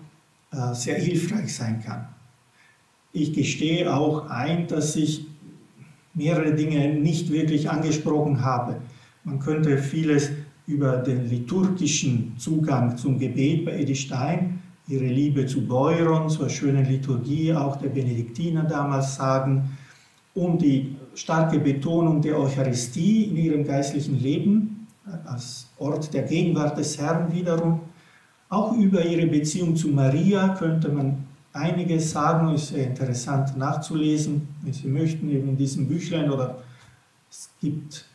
[0.52, 2.08] äh, sehr hilfreich sein kann.
[3.12, 5.26] Ich gestehe auch ein, dass ich
[6.14, 8.80] mehrere Dinge nicht wirklich angesprochen habe.
[9.24, 10.30] Man könnte vieles
[10.66, 14.60] über den liturgischen Zugang zum Gebet bei Edi Stein,
[14.90, 19.76] ihre Liebe zu Beuron, zur schönen Liturgie auch der Benediktiner damals sagen,
[20.34, 24.86] und die starke Betonung der Eucharistie in ihrem geistlichen Leben
[25.24, 27.80] als Ort der Gegenwart des Herrn wiederum.
[28.48, 34.72] Auch über ihre Beziehung zu Maria könnte man einiges sagen, ist sehr interessant nachzulesen, wenn
[34.72, 36.62] Sie möchten, eben in diesem Büchlein oder
[37.28, 38.06] es gibt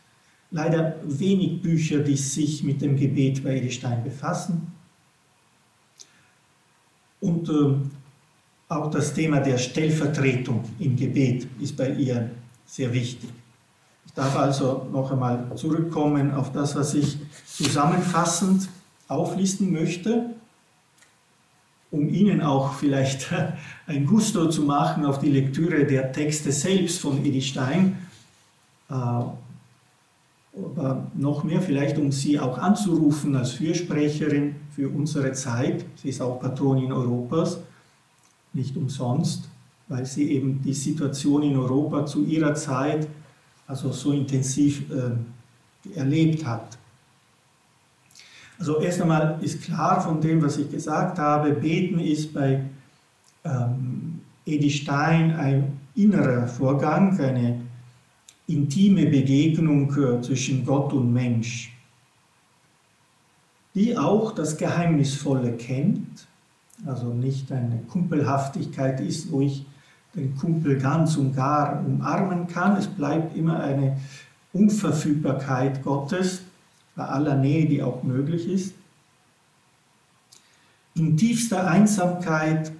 [0.50, 4.72] leider wenig Bücher, die sich mit dem Gebet bei Edelstein befassen.
[7.20, 7.74] Und äh,
[8.68, 12.30] auch das Thema der Stellvertretung im Gebet ist bei ihr
[12.66, 13.30] sehr wichtig.
[14.06, 18.68] Ich darf also noch einmal zurückkommen auf das, was ich zusammenfassend
[19.08, 20.30] auflisten möchte,
[21.90, 23.32] um Ihnen auch vielleicht
[23.86, 27.98] ein Gusto zu machen auf die Lektüre der Texte selbst von Edith Stein,
[28.90, 28.94] äh,
[30.56, 35.84] aber noch mehr vielleicht, um Sie auch anzurufen als Fürsprecherin für unsere Zeit.
[35.96, 37.58] Sie ist auch Patronin Europas
[38.52, 39.48] nicht umsonst,
[39.88, 43.06] weil sie eben die Situation in Europa zu ihrer Zeit
[43.66, 46.78] also so intensiv äh, erlebt hat.
[48.58, 52.62] Also erst einmal ist klar von dem, was ich gesagt habe, Beten ist bei
[53.44, 57.60] ähm, Edi Stein ein innerer Vorgang, eine
[58.46, 61.72] intime Begegnung äh, zwischen Gott und Mensch,
[63.74, 66.26] die auch das Geheimnisvolle kennt
[66.84, 69.64] also nicht eine Kumpelhaftigkeit ist, wo ich
[70.14, 72.76] den Kumpel ganz und gar umarmen kann.
[72.76, 73.98] Es bleibt immer eine
[74.52, 76.42] Unverfügbarkeit Gottes
[76.94, 78.74] bei aller Nähe, die auch möglich ist.
[80.94, 82.72] In tiefster Einsamkeit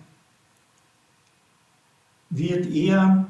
[2.31, 3.26] wird er,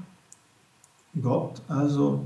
[1.20, 2.24] Gott, also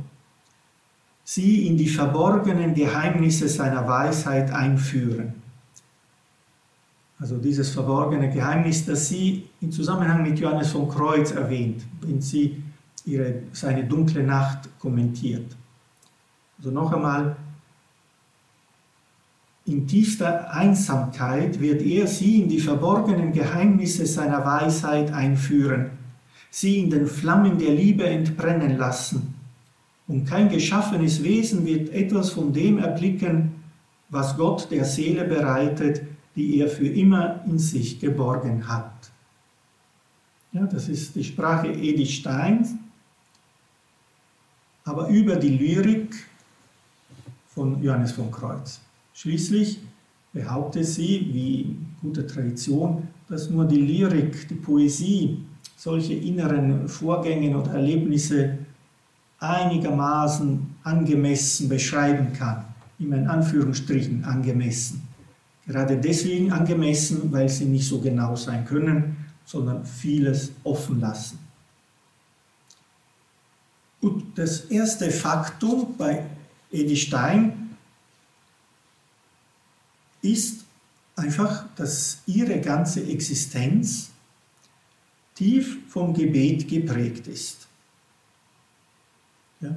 [1.24, 5.34] sie in die verborgenen Geheimnisse seiner Weisheit einführen.
[7.20, 12.62] Also dieses verborgene Geheimnis, das sie im Zusammenhang mit Johannes vom Kreuz erwähnt, wenn sie
[13.04, 15.54] ihre, seine dunkle Nacht kommentiert.
[16.58, 17.36] Also noch einmal,
[19.66, 25.90] in tiefster Einsamkeit wird er sie in die verborgenen Geheimnisse seiner Weisheit einführen,
[26.50, 29.34] sie in den Flammen der Liebe entbrennen lassen.
[30.08, 33.52] Und kein geschaffenes Wesen wird etwas von dem erblicken,
[34.08, 36.02] was Gott der Seele bereitet,
[36.34, 39.10] die er für immer in sich geborgen hat.
[40.52, 42.74] Ja, das ist die Sprache Edith Steins,
[44.84, 46.26] aber über die Lyrik
[47.46, 48.80] von Johannes von Kreuz.
[49.14, 49.78] Schließlich
[50.32, 55.44] behauptet sie, wie gute Tradition, dass nur die Lyrik, die Poesie,
[55.80, 58.58] solche inneren Vorgänge oder Erlebnisse
[59.38, 62.66] einigermaßen angemessen beschreiben kann,
[62.98, 65.08] immer in Anführungsstrichen angemessen.
[65.66, 69.16] gerade deswegen angemessen, weil sie nicht so genau sein können,
[69.46, 71.38] sondern vieles offen lassen.
[74.02, 76.26] Gut, das erste Faktum bei
[76.70, 77.70] Edith Stein
[80.20, 80.64] ist
[81.16, 84.09] einfach, dass ihre ganze Existenz
[85.40, 87.66] tief vom Gebet geprägt ist.
[89.60, 89.74] Ja,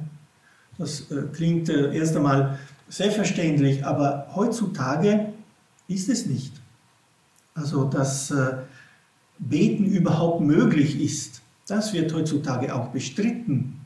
[0.78, 2.60] das äh, klingt äh, erst einmal
[2.90, 5.32] selbstverständlich, aber heutzutage
[5.88, 6.52] ist es nicht.
[7.56, 8.58] Also, dass äh,
[9.40, 13.80] Beten überhaupt möglich ist, das wird heutzutage auch bestritten.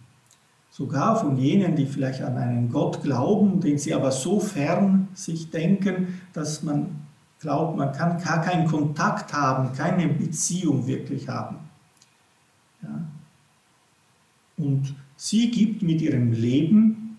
[0.71, 5.51] Sogar von jenen, die vielleicht an einen Gott glauben, den sie aber so fern sich
[5.51, 7.05] denken, dass man
[7.39, 11.66] glaubt, man kann gar keinen Kontakt haben, keine Beziehung wirklich haben.
[12.83, 13.07] Ja.
[14.57, 17.17] Und sie gibt mit ihrem Leben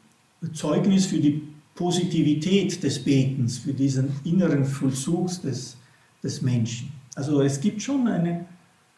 [0.53, 1.43] Zeugnis für die
[1.75, 5.77] Positivität des Betens, für diesen inneren Vollzug des,
[6.23, 6.93] des Menschen.
[7.15, 8.47] Also es gibt schon eine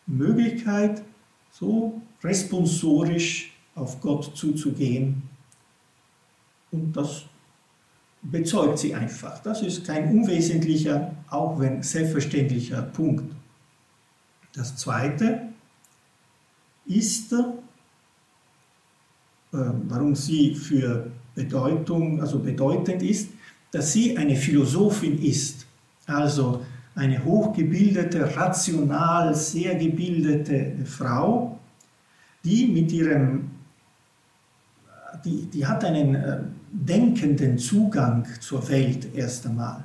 [0.07, 1.03] Möglichkeit,
[1.51, 5.23] so responsorisch auf Gott zuzugehen.
[6.71, 7.25] Und das
[8.23, 9.39] bezeugt sie einfach.
[9.43, 13.35] Das ist kein unwesentlicher, auch wenn selbstverständlicher Punkt.
[14.55, 15.50] Das Zweite
[16.91, 17.37] ist, äh,
[19.51, 23.31] warum sie für Bedeutung, also bedeutend ist,
[23.71, 25.67] dass sie eine Philosophin ist,
[26.07, 26.65] also
[26.95, 31.59] eine hochgebildete, rational sehr gebildete Frau,
[32.45, 33.51] die mit ihrem,
[35.25, 36.41] die, die hat einen äh,
[36.73, 39.85] denkenden Zugang zur Welt erst einmal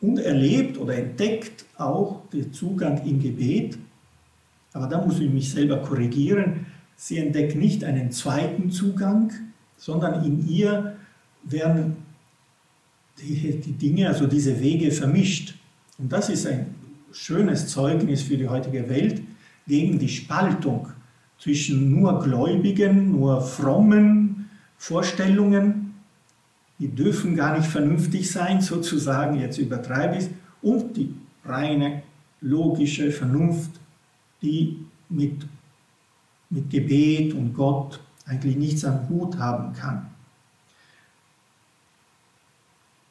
[0.00, 3.78] und erlebt oder entdeckt auch den Zugang im Gebet.
[4.76, 6.66] Aber da muss ich mich selber korrigieren.
[6.96, 9.32] Sie entdeckt nicht einen zweiten Zugang,
[9.78, 10.96] sondern in ihr
[11.44, 11.96] werden
[13.18, 15.54] die, die Dinge, also diese Wege vermischt.
[15.96, 16.74] Und das ist ein
[17.10, 19.22] schönes Zeugnis für die heutige Welt
[19.66, 20.88] gegen die Spaltung
[21.38, 25.94] zwischen nur Gläubigen, nur frommen Vorstellungen,
[26.78, 31.14] die dürfen gar nicht vernünftig sein, sozusagen, jetzt übertreibe ich es, und die
[31.46, 32.02] reine
[32.42, 33.70] logische Vernunft,
[34.42, 35.46] die mit,
[36.50, 40.10] mit Gebet und Gott eigentlich nichts am Hut haben kann.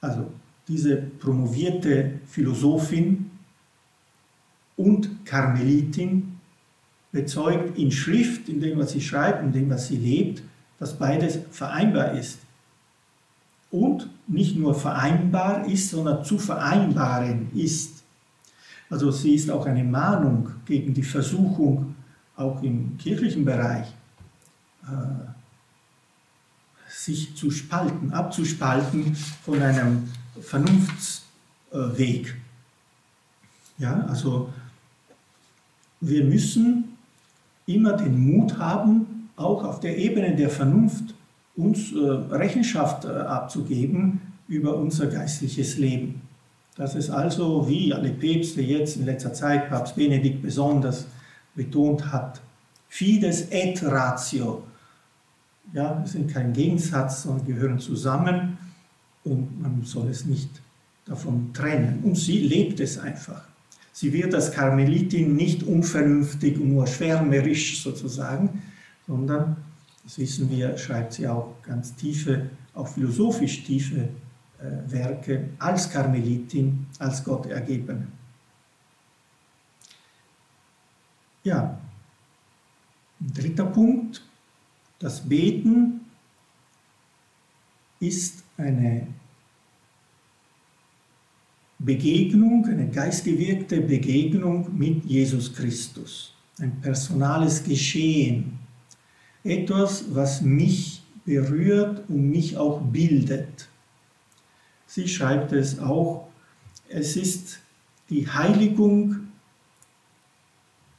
[0.02, 0.32] Also
[0.68, 3.32] diese promovierte Philosophin
[4.76, 6.40] und Karmelitin
[7.12, 10.44] bezeugt in Schrift, in dem, was sie schreibt, in dem, was sie lebt,
[10.78, 12.40] dass beides vereinbar ist.
[13.72, 17.95] Und nicht nur vereinbar ist, sondern zu vereinbaren ist.
[18.90, 21.96] Also sie ist auch eine Mahnung gegen die Versuchung,
[22.36, 23.88] auch im kirchlichen Bereich,
[24.84, 25.26] äh,
[26.88, 30.10] sich zu spalten, abzuspalten von einem
[30.42, 32.36] Vernunftsweg.
[33.78, 34.54] Ja, also
[36.00, 36.96] wir müssen
[37.66, 41.14] immer den Mut haben, auch auf der Ebene der Vernunft
[41.56, 46.22] uns äh, Rechenschaft äh, abzugeben über unser geistliches Leben.
[46.76, 51.08] Das ist also, wie alle Päpste jetzt in letzter Zeit, Papst Benedikt besonders
[51.56, 52.42] betont hat,
[52.90, 54.64] Fides et Ratio,
[55.74, 58.58] ja, sind kein Gegensatz, sondern gehören zusammen
[59.24, 60.50] und man soll es nicht
[61.06, 62.02] davon trennen.
[62.04, 63.44] Und sie lebt es einfach.
[63.92, 68.62] Sie wird als Karmelitin nicht unvernünftig und nur schwärmerisch sozusagen,
[69.08, 69.56] sondern,
[70.04, 74.10] das wissen wir, schreibt sie auch ganz tiefe, auch philosophisch tiefe
[74.88, 78.08] Werke als Karmelitin, als Gott ergeben.
[81.44, 81.80] Ja,
[83.20, 84.24] dritter Punkt,
[85.00, 86.02] das Beten
[88.00, 89.08] ist eine
[91.78, 96.34] Begegnung, eine geistgewirkte Begegnung mit Jesus Christus.
[96.58, 98.60] Ein personales Geschehen.
[99.44, 103.68] Etwas, was mich berührt und mich auch bildet.
[104.96, 106.30] Sie schreibt es auch,
[106.88, 107.60] es ist
[108.10, 109.28] die Heiligung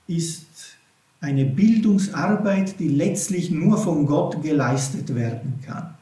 [0.07, 0.77] ist
[1.23, 5.95] eine Bildungsarbeit, die letztlich nur von Gott geleistet werden kann.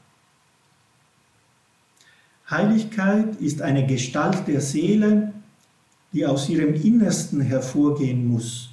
[2.50, 5.32] Heiligkeit ist eine Gestalt der Seele,
[6.12, 8.70] die aus ihrem Innersten hervorgehen muss,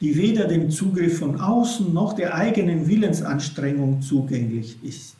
[0.00, 5.14] die weder dem Zugriff von außen noch der eigenen Willensanstrengung zugänglich ist.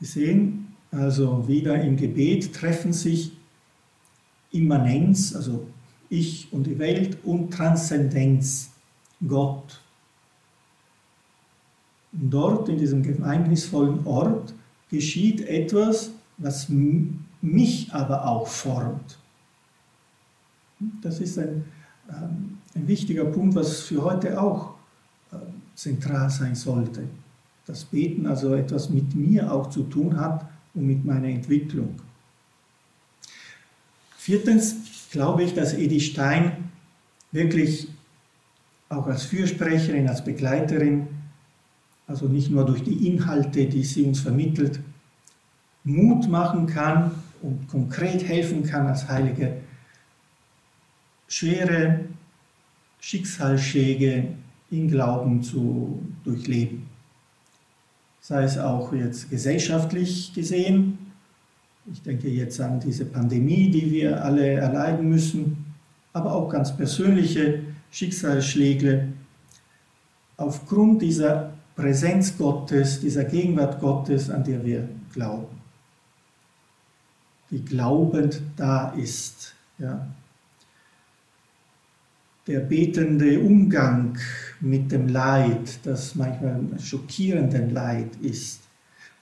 [0.00, 0.64] Sie sehen
[0.94, 3.32] also wieder im Gebet treffen sich
[4.52, 5.66] Immanenz, also
[6.08, 8.70] ich und die Welt und Transzendenz,
[9.26, 9.80] Gott.
[12.12, 14.54] Und dort, in diesem geheimnisvollen Ort,
[14.90, 19.18] geschieht etwas, was mich aber auch formt.
[21.02, 21.64] Das ist ein,
[22.08, 24.74] ähm, ein wichtiger Punkt, was für heute auch
[25.32, 25.36] äh,
[25.74, 27.08] zentral sein sollte.
[27.66, 31.94] Das Beten also etwas mit mir auch zu tun hat und mit meiner Entwicklung.
[34.16, 34.76] Viertens
[35.10, 36.70] glaube ich, dass Edith Stein
[37.32, 37.88] wirklich
[38.88, 41.08] auch als Fürsprecherin, als Begleiterin,
[42.06, 44.80] also nicht nur durch die Inhalte, die sie uns vermittelt,
[45.84, 47.12] Mut machen kann
[47.42, 49.58] und konkret helfen kann als Heilige,
[51.28, 52.00] schwere
[53.00, 54.28] Schicksalsschläge
[54.70, 56.93] in Glauben zu durchleben.
[58.26, 60.96] Sei es auch jetzt gesellschaftlich gesehen,
[61.92, 65.74] ich denke jetzt an diese Pandemie, die wir alle erleiden müssen,
[66.14, 67.60] aber auch ganz persönliche
[67.90, 69.08] Schicksalsschläge.
[70.38, 75.60] Aufgrund dieser Präsenz Gottes, dieser Gegenwart Gottes, an der wir glauben.
[77.50, 79.54] Die glaubend da ist.
[79.76, 80.08] Ja.
[82.46, 84.18] Der betende Umgang
[84.60, 88.64] mit dem Leid, das manchmal schockierenden Leid ist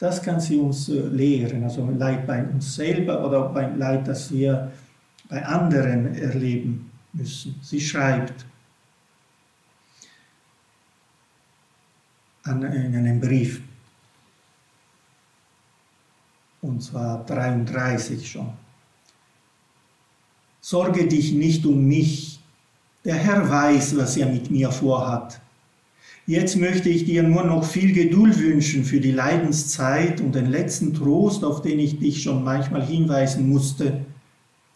[0.02, 4.32] das kann sie uns äh, lehren, also Leid bei uns selber oder beim Leid, das
[4.32, 4.72] wir
[5.28, 7.54] bei anderen erleben müssen.
[7.62, 8.44] Sie schreibt
[12.44, 13.62] in einem Brief,
[16.62, 18.52] und zwar 33 schon.
[20.60, 22.31] Sorge dich nicht um mich,
[23.04, 25.40] der Herr weiß, was er mit mir vorhat.
[26.26, 30.94] Jetzt möchte ich dir nur noch viel Geduld wünschen für die Leidenszeit und den letzten
[30.94, 34.04] Trost, auf den ich dich schon manchmal hinweisen musste,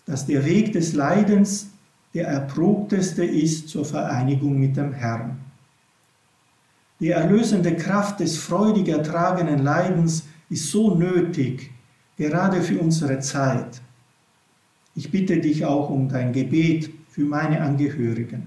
[0.06, 1.68] dass der Weg des Leidens
[2.14, 5.38] der erprobteste ist zur Vereinigung mit dem Herrn.
[6.98, 11.70] Die erlösende Kraft des freudig ertragenen Leidens ist so nötig,
[12.16, 13.82] gerade für unsere Zeit.
[14.94, 18.46] Ich bitte dich auch um dein Gebet für meine Angehörigen.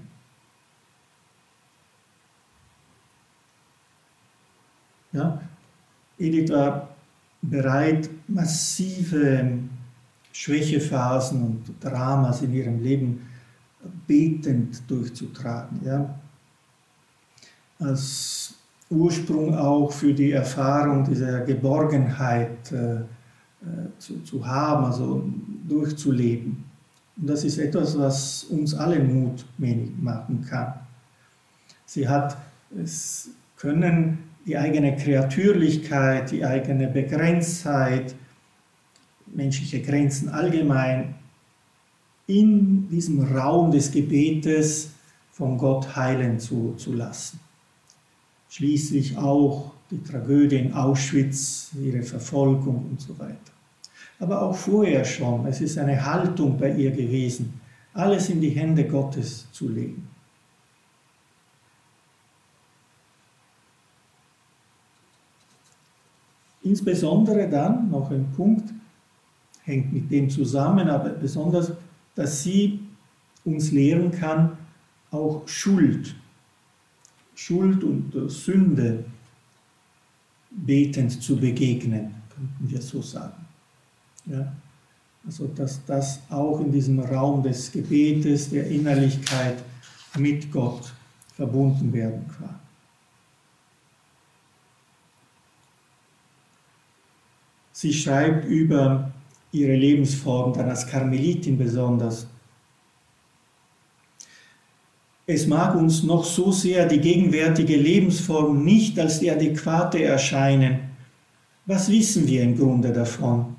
[5.10, 5.40] Ja?
[6.16, 6.88] Edith war
[7.42, 9.58] bereit, massive
[10.32, 13.26] Schwächephasen und Dramas in ihrem Leben
[14.06, 15.80] betend durchzutragen.
[15.84, 16.14] Ja?
[17.80, 18.54] Als
[18.88, 23.04] Ursprung auch für die Erfahrung dieser Geborgenheit äh, äh
[23.98, 25.28] zu, zu haben, also
[25.68, 26.69] durchzuleben.
[27.20, 30.74] Und das ist etwas, was uns alle Mut machen kann.
[31.84, 32.36] Sie hat
[32.82, 38.14] es können die eigene Kreatürlichkeit, die eigene Begrenztheit,
[39.26, 41.14] menschliche Grenzen allgemein
[42.26, 44.92] in diesem Raum des Gebetes
[45.30, 47.40] von Gott heilen zu, zu lassen.
[48.48, 53.49] Schließlich auch die Tragödie in Auschwitz, ihre Verfolgung und so weiter.
[54.20, 57.60] Aber auch vorher schon, es ist eine Haltung bei ihr gewesen,
[57.94, 60.06] alles in die Hände Gottes zu legen.
[66.62, 68.72] Insbesondere dann, noch ein Punkt,
[69.62, 71.72] hängt mit dem zusammen, aber besonders,
[72.14, 72.80] dass sie
[73.44, 74.58] uns lehren kann,
[75.10, 76.14] auch Schuld,
[77.34, 79.04] Schuld und Sünde
[80.50, 83.49] betend zu begegnen, könnten wir so sagen.
[84.26, 84.52] Ja?
[85.26, 89.62] Also dass das auch in diesem Raum des Gebetes, der Innerlichkeit
[90.18, 90.92] mit Gott
[91.34, 92.58] verbunden werden kann.
[97.72, 99.10] Sie schreibt über
[99.52, 102.26] ihre Lebensform, dann als Karmelitin besonders.
[105.26, 110.90] Es mag uns noch so sehr die gegenwärtige Lebensform nicht als die adäquate erscheinen.
[111.66, 113.56] Was wissen wir im Grunde davon?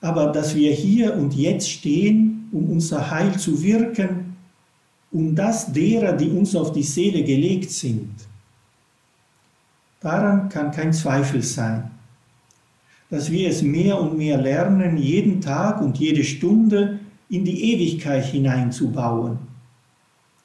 [0.00, 4.36] Aber dass wir hier und jetzt stehen, um unser Heil zu wirken,
[5.12, 8.10] um das derer, die uns auf die Seele gelegt sind,
[10.00, 11.90] daran kann kein Zweifel sein
[13.10, 18.24] dass wir es mehr und mehr lernen, jeden Tag und jede Stunde in die Ewigkeit
[18.24, 19.38] hineinzubauen.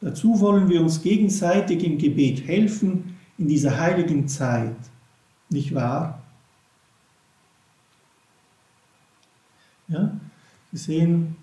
[0.02, 4.76] Dazu wollen wir uns gegenseitig im Gebet helfen in dieser heiligen Zeit.
[5.50, 6.22] Nicht wahr?
[9.88, 10.12] Ja,
[10.76, 11.36] Sie sehen,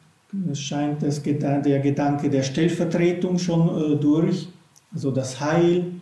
[0.51, 4.49] es scheint das, der Gedanke der Stellvertretung schon äh, durch,
[4.93, 5.93] also das Heil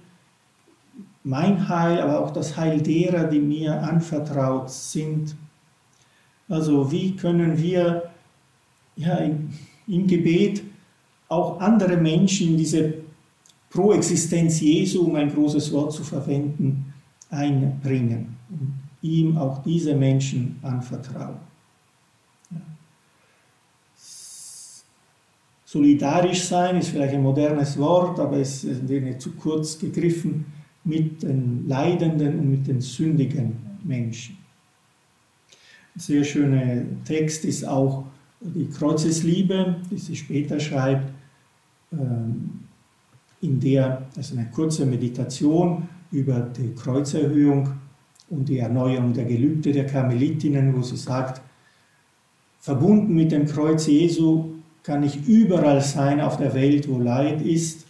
[1.23, 5.37] mein Heil, aber auch das Heil derer, die mir anvertraut sind.
[6.49, 8.11] Also wie können wir
[8.97, 9.51] ja, im,
[9.87, 10.63] im Gebet
[11.29, 12.95] auch andere Menschen diese
[13.69, 16.93] Proexistenz Jesu, um ein großes Wort zu verwenden,
[17.31, 18.37] einbringen.
[19.03, 21.37] ihm auch diese Menschen anvertraue.
[25.73, 30.47] Solidarisch sein ist vielleicht ein modernes Wort, aber es ist wenig zu kurz gegriffen
[30.83, 33.53] mit den leidenden und mit den sündigen
[33.85, 34.37] Menschen.
[35.95, 38.03] Ein sehr schöner Text ist auch
[38.41, 41.13] die Kreuzesliebe, die sie später schreibt,
[41.93, 42.65] ähm,
[43.41, 47.69] in der, also eine kurze Meditation über die Kreuzerhöhung
[48.29, 51.41] und die Erneuerung der Gelübde der Karmelitinnen, wo sie sagt,
[52.59, 54.50] verbunden mit dem Kreuz Jesu
[54.83, 57.87] kann ich überall sein auf der Welt, wo Leid ist.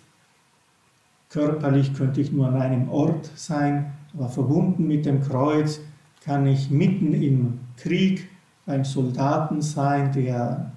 [1.28, 5.80] Körperlich könnte ich nur an einem Ort sein, aber verbunden mit dem Kreuz
[6.24, 8.28] kann ich mitten im Krieg
[8.66, 10.72] beim Soldaten sein, der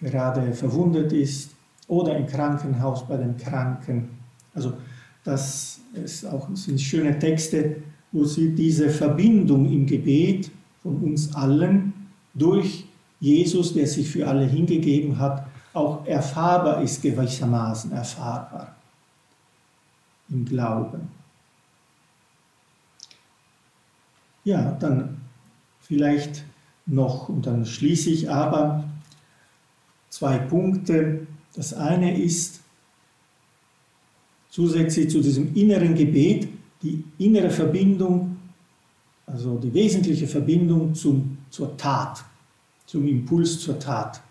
[0.00, 1.54] gerade verwundet ist,
[1.88, 4.10] oder im Krankenhaus bei den Kranken.
[4.54, 4.74] Also
[5.24, 7.76] das ist auch, sind schöne Texte,
[8.12, 10.50] wo sie diese Verbindung im Gebet
[10.82, 11.92] von uns allen
[12.34, 12.87] durch
[13.20, 18.74] Jesus, der sich für alle hingegeben hat, auch erfahrbar ist, gewissermaßen erfahrbar
[20.28, 21.08] im Glauben.
[24.44, 25.20] Ja, dann
[25.80, 26.44] vielleicht
[26.86, 28.84] noch, und dann schließe ich aber
[30.08, 31.26] zwei Punkte.
[31.54, 32.60] Das eine ist
[34.50, 36.48] zusätzlich zu diesem inneren Gebet
[36.82, 38.36] die innere Verbindung,
[39.26, 42.24] also die wesentliche Verbindung zum, zur Tat,
[42.88, 44.22] zum Impuls zur Tat.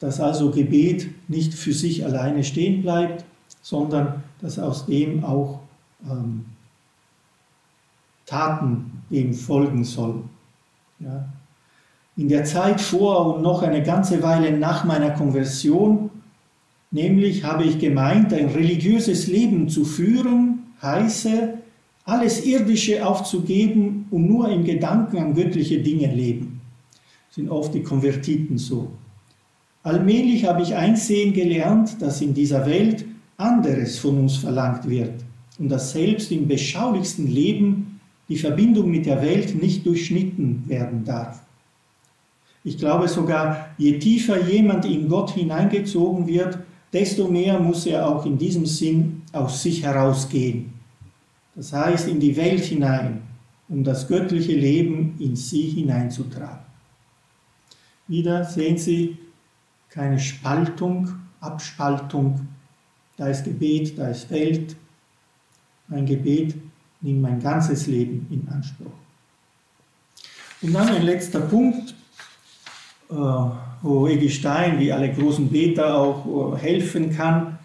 [0.00, 3.24] Dass also Gebet nicht für sich alleine stehen bleibt,
[3.62, 5.60] sondern dass aus dem auch
[6.08, 6.44] ähm,
[8.26, 10.28] Taten dem folgen sollen.
[11.00, 11.26] Ja.
[12.16, 16.10] In der Zeit vor und noch eine ganze Weile nach meiner Konversion,
[16.90, 21.54] nämlich habe ich gemeint, ein religiöses Leben zu führen, heiße,
[22.04, 26.53] alles Irdische aufzugeben und nur im Gedanken an göttliche Dinge leben.
[27.34, 28.92] Sind oft die Konvertiten so.
[29.82, 33.04] Allmählich habe ich einsehen gelernt, dass in dieser Welt
[33.36, 35.24] anderes von uns verlangt wird
[35.58, 37.98] und dass selbst im beschaulichsten Leben
[38.28, 41.40] die Verbindung mit der Welt nicht durchschnitten werden darf.
[42.62, 46.58] Ich glaube sogar, je tiefer jemand in Gott hineingezogen wird,
[46.92, 50.72] desto mehr muss er auch in diesem Sinn aus sich herausgehen.
[51.56, 53.22] Das heißt, in die Welt hinein,
[53.68, 56.73] um das göttliche Leben in sie hineinzutragen.
[58.06, 59.18] Wieder sehen Sie
[59.88, 61.08] keine Spaltung,
[61.40, 62.48] Abspaltung.
[63.16, 64.76] Da ist Gebet, da ist Welt.
[65.88, 66.54] Mein Gebet
[67.00, 68.92] nimmt mein ganzes Leben in Anspruch.
[70.62, 71.94] Und dann ein letzter Punkt,
[73.10, 77.58] äh, wo Egi Stein, wie alle großen Beter, auch äh, helfen kann,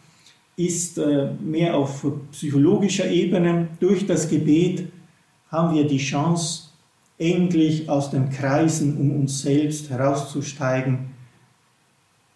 [0.57, 3.69] ist äh, mehr auf psychologischer Ebene.
[3.79, 4.91] Durch das Gebet
[5.49, 6.68] haben wir die Chance,
[7.19, 11.09] endlich aus den Kreisen um uns selbst herauszusteigen.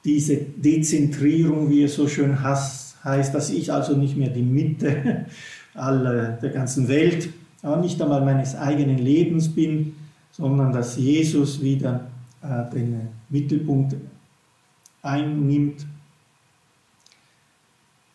[0.04, 5.26] Diese Dezentrierung, wie es so schön heißt, dass ich also nicht mehr die Mitte
[5.74, 7.30] aller, der ganzen Welt,
[7.62, 9.96] aber nicht einmal meines eigenen Lebens bin,
[10.32, 12.08] sondern dass Jesus wieder
[12.42, 13.96] äh, den Mittelpunkt
[15.02, 15.86] einnimmt.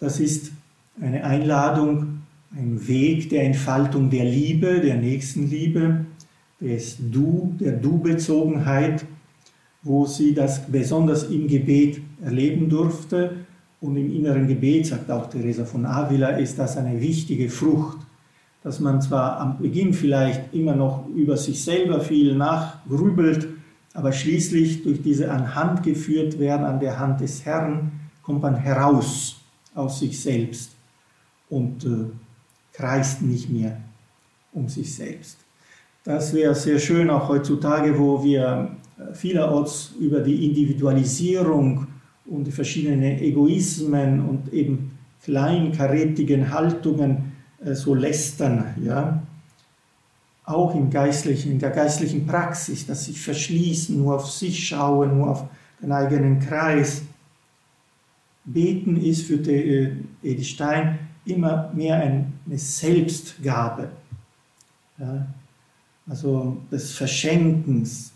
[0.00, 0.52] Das ist
[1.00, 2.22] eine Einladung,
[2.52, 6.04] ein Weg der Entfaltung der Liebe, der Nächstenliebe,
[6.60, 9.04] des Du, der Du-Bezogenheit,
[9.82, 13.46] wo sie das besonders im Gebet erleben durfte.
[13.80, 17.98] Und im inneren Gebet, sagt auch Teresa von Avila, ist das eine wichtige Frucht,
[18.64, 23.46] dass man zwar am Beginn vielleicht immer noch über sich selber viel nachgrübelt,
[23.94, 28.56] aber schließlich durch diese an Hand geführt werden, an der Hand des Herrn, kommt man
[28.56, 29.40] heraus
[29.74, 30.72] aus sich selbst
[31.48, 32.10] und äh,
[32.72, 33.80] kreist nicht mehr
[34.52, 35.38] um sich selbst.
[36.08, 41.86] Das wäre sehr schön auch heutzutage, wo wir äh, vielerorts über die Individualisierung
[42.24, 47.32] und die verschiedenen Egoismen und eben kleinkarätigen Haltungen
[47.62, 49.22] äh, so lästern, ja.
[50.44, 55.28] Auch im geistlichen, in der geistlichen Praxis, dass sich verschließen, nur auf sich schauen, nur
[55.28, 55.44] auf
[55.82, 57.02] den eigenen Kreis.
[58.46, 63.90] Beten ist für äh, Edith Stein immer mehr eine Selbstgabe.
[64.98, 65.26] Ja
[66.08, 68.12] also des Verschenkens.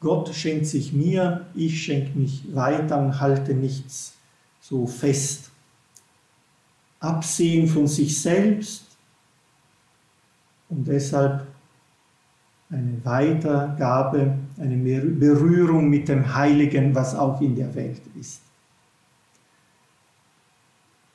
[0.00, 4.14] Gott schenkt sich mir, ich schenke mich weiter und halte nichts
[4.60, 5.50] so fest.
[7.00, 8.84] Absehen von sich selbst
[10.68, 11.46] und deshalb
[12.70, 18.40] eine Weitergabe, eine Berührung mit dem Heiligen, was auch in der Welt ist.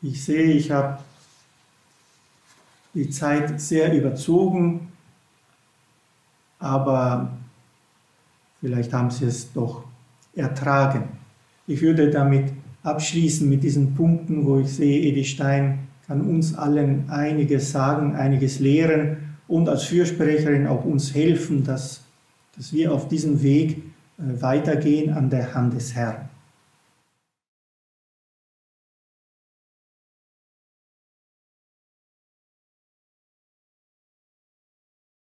[0.01, 0.99] Ich sehe, ich habe
[2.95, 4.87] die Zeit sehr überzogen,
[6.59, 7.33] aber
[8.61, 9.83] vielleicht haben Sie es doch
[10.33, 11.09] ertragen.
[11.67, 12.53] Ich würde damit
[12.83, 18.59] abschließen mit diesen Punkten, wo ich sehe, Edi Stein kann uns allen einiges sagen, einiges
[18.59, 19.17] lehren
[19.47, 22.03] und als Fürsprecherin auch uns helfen, dass,
[22.55, 23.77] dass wir auf diesem Weg
[24.17, 26.29] äh, weitergehen an der Hand des Herrn.